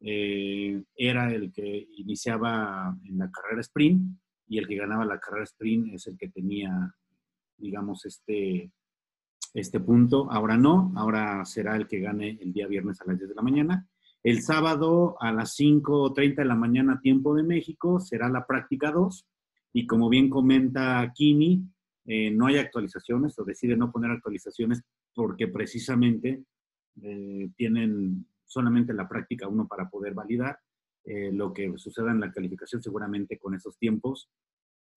[0.00, 4.18] era el que iniciaba en la carrera sprint
[4.48, 6.94] y el que ganaba la carrera sprint es el que tenía,
[7.56, 8.70] digamos, este
[9.54, 10.30] este punto.
[10.30, 13.42] Ahora no, ahora será el que gane el día viernes a las 10 de la
[13.42, 13.88] mañana.
[14.22, 19.26] El sábado a las 5.30 de la mañana, tiempo de México, será la práctica 2.
[19.74, 21.62] Y como bien comenta Kini,
[22.06, 24.82] eh, no hay actualizaciones o decide no poner actualizaciones
[25.14, 26.44] porque precisamente
[27.02, 30.58] eh, tienen solamente la práctica 1 para poder validar.
[31.04, 34.30] Eh, lo que suceda en la calificación seguramente con esos tiempos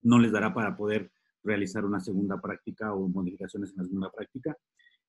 [0.03, 1.11] no les dará para poder
[1.43, 4.57] realizar una segunda práctica o modificaciones en la segunda práctica.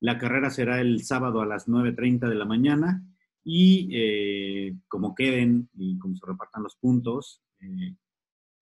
[0.01, 3.03] La carrera será el sábado a las 9.30 de la mañana
[3.45, 7.43] y como queden y como se repartan los puntos,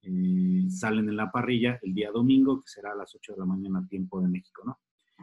[0.07, 3.45] eh, salen en la parrilla el día domingo, que será a las 8 de la
[3.45, 4.79] mañana, tiempo de México, ¿no?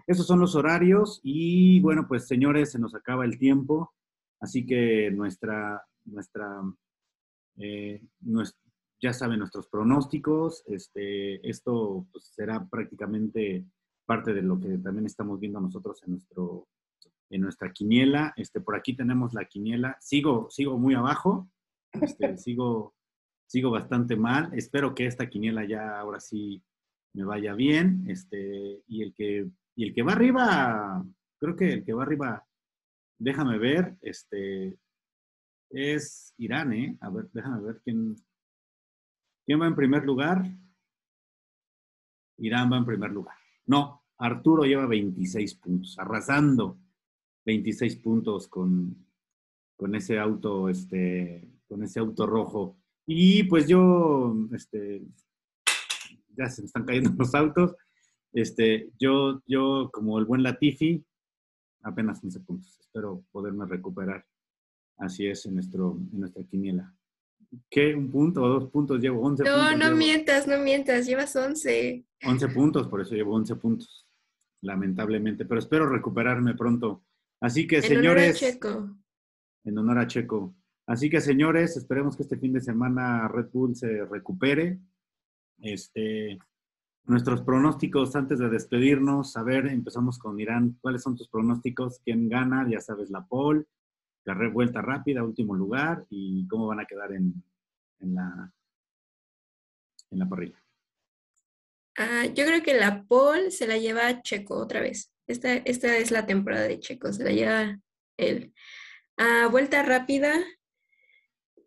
[0.07, 3.93] Esos son los horarios y bueno, pues señores, se nos acaba el tiempo,
[4.39, 6.61] así que nuestra, nuestra,
[8.21, 8.63] nuestra
[9.03, 10.63] ya saben nuestros pronósticos.
[10.65, 13.65] Este, esto pues, será prácticamente
[14.05, 16.69] parte de lo que también estamos viendo nosotros en, nuestro,
[17.29, 18.33] en nuestra quiniela.
[18.37, 19.97] Este, por aquí tenemos la quiniela.
[19.99, 21.49] Sigo, sigo muy abajo,
[21.91, 22.92] este, sigo,
[23.53, 24.51] sigo bastante mal.
[24.55, 26.63] Espero que esta quiniela ya ahora sí
[27.13, 28.03] me vaya bien.
[28.07, 31.05] Este, y, el que, y el que va arriba,
[31.39, 32.43] creo que el que va arriba,
[33.19, 34.75] déjame ver, este,
[35.69, 36.97] es Irán, ¿eh?
[36.99, 38.15] A ver, déjame ver quién,
[39.45, 40.43] ¿Quién va en primer lugar?
[42.37, 43.35] Irán va en primer lugar.
[43.67, 46.79] No, Arturo lleva 26 puntos, arrasando
[47.45, 49.05] 26 puntos con,
[49.75, 52.82] con ese auto, este, con ese auto rojo.
[53.05, 55.03] Y pues yo, este,
[56.37, 57.75] ya se me están cayendo los autos.
[58.31, 61.03] Este, yo, yo, como el buen Latifi,
[61.83, 62.79] apenas 11 puntos.
[62.79, 64.25] Espero poderme recuperar.
[64.97, 66.93] Así es en, nuestro, en nuestra quiniela.
[67.69, 67.93] ¿Qué?
[67.93, 68.99] ¿Un punto o dos puntos?
[68.99, 69.77] Llevo 11 no, puntos.
[69.77, 69.97] No, llevo.
[69.97, 72.05] mientas, no mientas, llevas 11.
[72.25, 74.07] 11 puntos, por eso llevo 11 puntos,
[74.61, 75.45] lamentablemente.
[75.45, 77.03] Pero espero recuperarme pronto.
[77.39, 78.23] Así que, en señores.
[78.23, 78.97] Honor a Checo.
[79.65, 80.55] En honor a Checo.
[80.85, 84.79] Así que, señores, esperemos que este fin de semana Red Bull se recupere.
[85.59, 86.37] Este,
[87.05, 89.37] nuestros pronósticos antes de despedirnos.
[89.37, 90.77] A ver, empezamos con Irán.
[90.81, 91.99] ¿Cuáles son tus pronósticos?
[92.03, 92.67] ¿Quién gana?
[92.69, 93.65] Ya sabes, la pole,
[94.23, 97.33] carrera vuelta rápida, último lugar y cómo van a quedar en,
[97.99, 98.53] en la,
[100.11, 100.61] en la parrilla.
[101.97, 105.11] Ah, yo creo que la pole se la lleva Checo otra vez.
[105.27, 107.79] Esta, esta es la temporada de Checo, se la lleva
[108.17, 108.53] él.
[109.17, 110.33] Ah, vuelta rápida.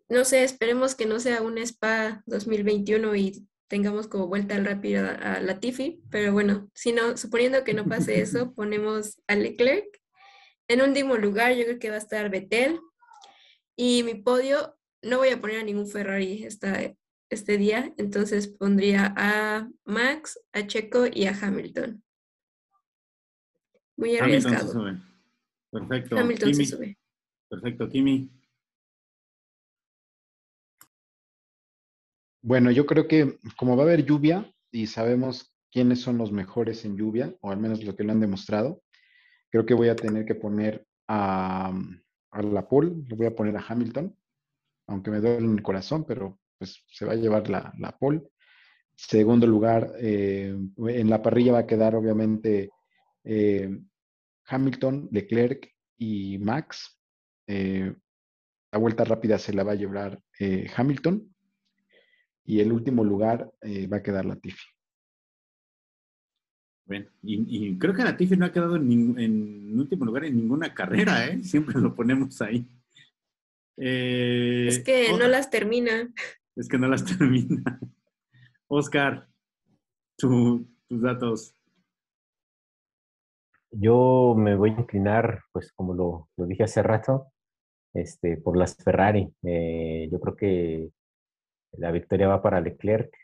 [0.08, 5.40] No sé, esperemos que no sea un SPA 2021 y tengamos como vuelta rápida a
[5.40, 9.86] Latifi, pero bueno, si no, suponiendo que no pase eso, ponemos a Leclerc.
[10.68, 12.80] En último lugar, yo creo que va a estar Betel.
[13.76, 16.94] Y mi podio, no voy a poner a ningún Ferrari esta,
[17.28, 22.02] este día, entonces pondría a Max, a Checo y a Hamilton.
[23.96, 24.66] Muy Hamilton arriesgado.
[24.66, 24.98] se sube.
[25.70, 26.18] Perfecto.
[26.18, 26.66] Hamilton Kimi.
[26.66, 26.98] se sube.
[27.48, 28.30] Perfecto, Kimi.
[32.46, 36.84] Bueno, yo creo que como va a haber lluvia y sabemos quiénes son los mejores
[36.84, 38.84] en lluvia, o al menos lo que lo han demostrado,
[39.50, 41.76] creo que voy a tener que poner a,
[42.30, 44.16] a la pole, le voy a poner a Hamilton,
[44.86, 48.22] aunque me duele el corazón, pero pues se va a llevar la, la pole.
[48.94, 52.70] Segundo lugar, eh, en la parrilla va a quedar obviamente
[53.24, 53.76] eh,
[54.46, 55.68] Hamilton, Leclerc
[55.98, 56.96] y Max.
[57.48, 57.92] Eh,
[58.70, 60.22] la vuelta rápida se la va a llevar
[60.76, 61.34] Hamilton.
[62.46, 64.64] Y el último lugar eh, va a quedar Latifi.
[66.88, 67.10] Bien.
[67.22, 71.42] Y, y creo que Latifi no ha quedado en, último lugar en ninguna carrera, ¿eh?
[71.42, 72.64] Siempre lo ponemos ahí.
[73.76, 76.12] Eh, Es que no las termina.
[76.54, 77.80] Es que no las termina.
[78.68, 79.28] Oscar,
[80.16, 81.52] tu- tus datos.
[83.72, 87.32] Yo me voy a inclinar, pues como lo, lo dije hace rato,
[87.92, 89.28] este, por las Ferrari.
[89.42, 90.90] Eh, yo creo que
[91.78, 93.14] la victoria va para Leclerc,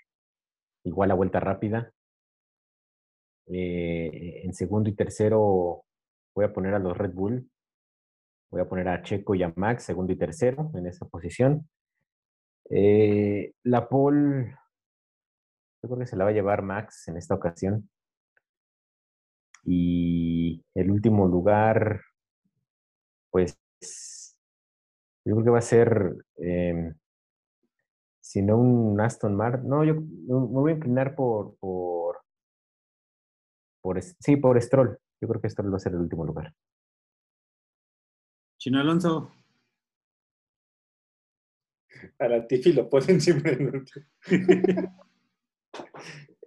[0.85, 1.93] igual la vuelta rápida.
[3.47, 5.85] Eh, en segundo y tercero
[6.35, 7.49] voy a poner a los Red Bull.
[8.51, 11.69] Voy a poner a Checo y a Max, segundo y tercero, en esa posición.
[12.71, 14.57] Eh, la pole,
[15.83, 17.89] yo creo que se la va a llevar Max en esta ocasión.
[19.65, 22.03] Y el último lugar,
[23.31, 23.59] pues,
[25.25, 26.93] yo creo que va a ser, eh,
[28.33, 30.01] si no un Aston Martin, no, yo me
[30.63, 32.17] voy a inclinar por, por,
[33.83, 34.99] por, es- sí, por Stroll.
[35.21, 36.55] Yo creo que Stroll va a ser el último lugar.
[38.59, 39.31] Chino Alonso.
[42.19, 44.07] A la Tiffy lo ponen siempre en último.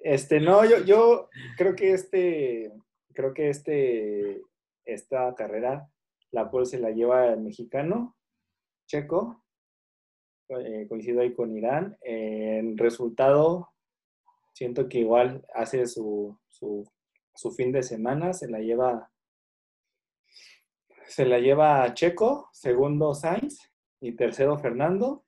[0.02, 2.74] Este, no, yo, yo creo que este,
[3.14, 4.42] creo que este,
[4.86, 5.88] esta carrera,
[6.32, 8.18] la pole se la lleva el mexicano,
[8.88, 9.45] Checo.
[10.50, 11.98] Eh, coincido ahí con Irán.
[12.02, 13.70] en resultado,
[14.54, 16.88] siento que igual hace su, su,
[17.34, 19.12] su fin de semana, se la lleva,
[21.08, 25.26] se la lleva Checo, segundo Sainz y tercero Fernando.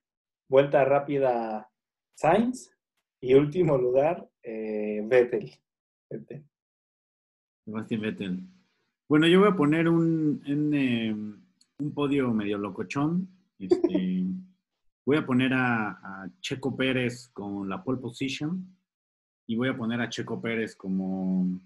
[0.50, 1.70] Vuelta rápida
[2.16, 2.72] Sainz
[3.20, 5.52] y último lugar eh, Vettel.
[6.10, 6.46] Vettel.
[7.66, 8.40] Sebastián Vettel.
[9.10, 11.14] Bueno, yo voy a poner un, un, eh,
[11.80, 13.28] un podio medio locochón.
[13.60, 13.88] Este,
[15.08, 18.78] voy a poner a, Checo Pérez con la pole position
[19.46, 21.62] y voy a poner a Checo Pérez como,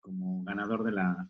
[0.00, 1.28] como ganador de la,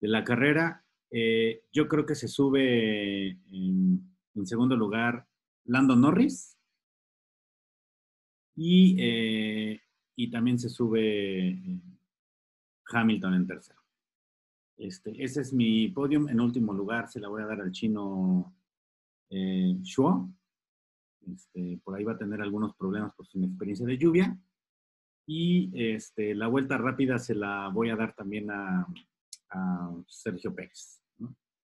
[0.00, 0.84] de la carrera.
[1.08, 4.12] Eh, yo creo que se sube en,
[4.42, 5.24] segundo lugar
[5.66, 6.58] Lando Norris
[8.56, 9.80] y, eh,
[10.16, 11.60] y también se sube
[12.86, 13.80] Hamilton en tercero.
[14.76, 16.28] Este, ese es mi podium.
[16.28, 18.52] En último lugar se la voy a dar al chino
[19.30, 20.28] eh, Shuo.
[21.30, 24.38] Este, por ahí va a tener algunos problemas por su inexperiencia de lluvia.
[25.26, 28.86] Y este, la vuelta rápida se la voy a dar también a,
[30.08, 31.02] Sergio Pérez.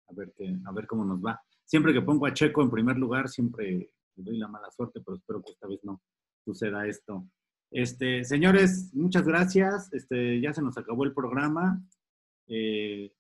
[0.08, 1.42] A, ver qué- a ver cómo nos va.
[1.66, 5.18] Siempre que pongo a Checo en primer lugar, siempre le doy la mala suerte, pero
[5.18, 6.02] espero que esta vez no
[6.46, 7.28] suceda esto.
[7.72, 9.92] Este, señores, muchas gracias.
[9.92, 11.82] Este, ya se nos acabó el programa.
[12.48, 13.12] Eh,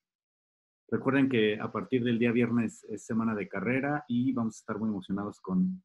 [0.87, 4.77] Recuerden que a partir del día viernes es semana de carrera y vamos a estar
[4.77, 5.83] muy emocionados con,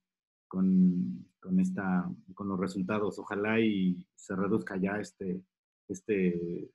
[0.50, 1.26] con,
[1.58, 3.18] esta, con los resultados.
[3.20, 5.40] Ojalá y se reduzca ya este,
[5.88, 6.68] este,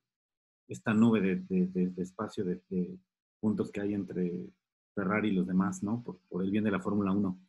[0.68, 2.98] esta nube de, espacio de,
[3.40, 4.48] puntos que hay entre
[4.96, 6.02] Ferrari y los demás, ¿no?
[6.02, 7.40] Por, el bien de la Fórmula 1.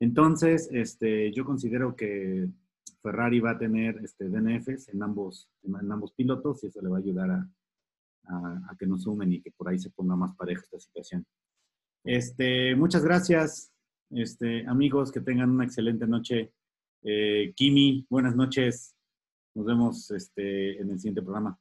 [0.00, 2.48] Entonces, este, yo considero que
[3.00, 6.96] Ferrari va a tener este, DNFs en ambos, en ambos pilotos y eso le va
[6.96, 7.48] a ayudar a,
[8.68, 11.24] a, que nos sumen y que por ahí se ponga más pareja esta situación.
[12.04, 13.72] Este, muchas gracias,
[14.10, 16.52] este, amigos, que tengan una excelente noche.
[17.02, 18.94] Eh, Kimi, buenas noches.
[19.54, 21.58] Nos vemos este, en el siguiente programa.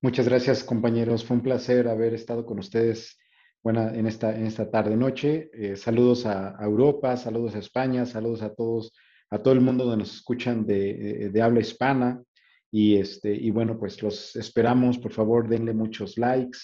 [0.00, 1.24] Muchas gracias, compañeros.
[1.24, 3.18] Fue un placer haber estado con ustedes
[3.62, 5.50] buena, en, esta, en esta tarde-noche.
[5.52, 8.92] Eh, saludos a, Europa, saludos a España, saludos a todos,
[9.30, 12.22] a todo el mundo donde nos escuchan de, de habla hispana.
[12.70, 16.58] Y, este, y bueno, pues los esperamos, por favor, denle muchos likes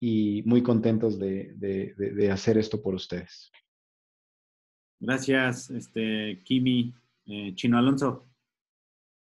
[0.00, 3.50] y muy contentos de, hacer esto por ustedes.
[5.02, 6.94] Gracias, este, Kimi,
[7.24, 8.26] eh, Chino Alonso.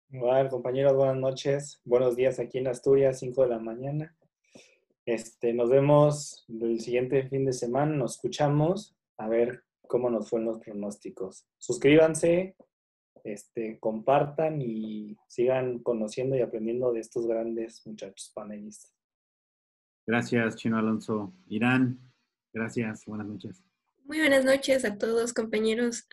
[0.09, 1.83] Bueno, compañeros, buenas noches.
[1.85, 4.17] Buenos días aquí en Asturias, 5 de la mañana.
[5.05, 10.49] Este, nos vemos el siguiente fin de semana, nos escuchamos a ver cómo nos fueron
[10.49, 11.47] los pronósticos.
[11.59, 12.57] Suscríbanse,
[13.23, 18.95] este, compartan y sigan conociendo y aprendiendo de estos grandes muchachos panelistas.
[20.07, 21.35] Gracias, Chino Alonso.
[21.47, 22.01] Irán,
[22.55, 23.68] gracias, buenas noches.
[24.09, 26.09] Muy buenas noches a todos, compañeros.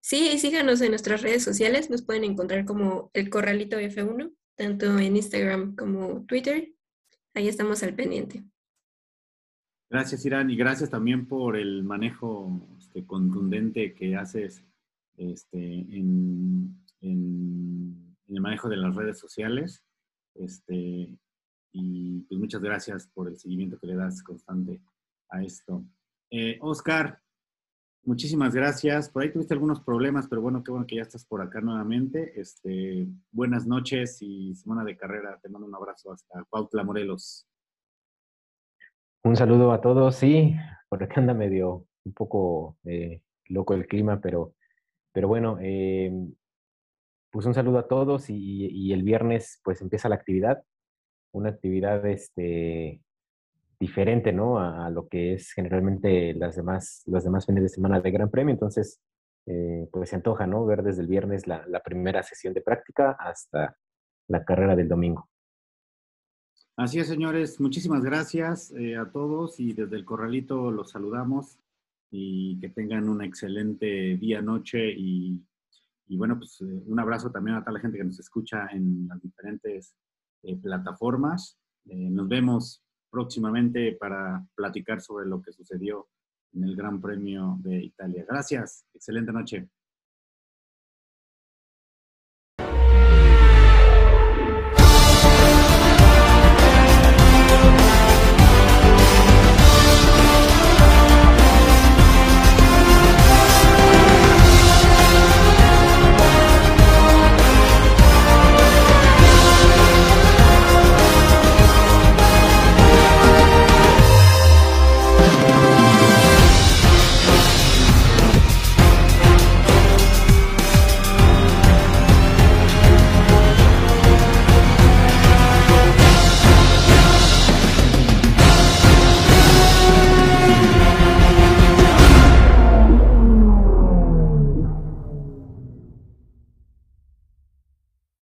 [0.00, 5.14] sí, síganos en nuestras redes sociales, nos pueden encontrar como el Corralito F1, tanto en
[5.14, 6.74] Instagram como Twitter.
[7.32, 8.42] Ahí estamos al pendiente.
[9.88, 14.64] Gracias, Irán, y gracias también por el manejo este, contundente que haces
[15.16, 19.84] este, en, el manejo de las redes sociales.
[20.34, 21.16] Este,
[21.70, 24.82] y pues muchas gracias por el seguimiento que le das constante
[25.28, 25.84] a esto.
[26.30, 27.20] Eh, Oscar,
[28.04, 29.08] muchísimas gracias.
[29.08, 32.40] Por ahí tuviste algunos problemas, pero bueno, qué bueno que ya estás por acá nuevamente.
[32.40, 35.38] Este, buenas noches y semana de carrera.
[35.42, 37.46] Te mando un abrazo hasta Cuautla, Morelos.
[39.24, 40.16] Un saludo a todos.
[40.16, 40.54] Sí,
[40.88, 44.54] por acá anda medio un poco eh, loco el clima, pero
[45.12, 46.34] pero bueno, em,
[47.30, 50.62] pues un saludo a todos y, el viernes pues empieza la actividad,
[51.32, 53.02] una actividad este,
[53.80, 54.60] diferente, ¿no?
[54.60, 58.52] A, lo que es generalmente las demás, los demás fines de semana de Gran Premio.
[58.52, 59.00] Entonces,
[59.46, 60.66] eh, pues se antoja, ¿no?
[60.66, 63.74] Ver desde el viernes la, primera sesión de práctica hasta
[64.28, 65.28] la carrera del domingo.
[66.76, 67.58] Así es, señores.
[67.58, 71.58] Muchísimas gracias eh, a todos y desde el corralito los saludamos
[72.10, 75.42] y que tengan una excelente día, noche y,
[76.08, 79.20] bueno, pues eh, un abrazo también a toda la gente que nos escucha en las
[79.22, 79.94] diferentes
[80.42, 81.56] eh, plataformas.
[81.86, 86.08] Nos vemos próximamente para platicar sobre lo que sucedió
[86.52, 88.24] en el Gran Premio de Italia.
[88.28, 89.68] Gracias, excelente noche.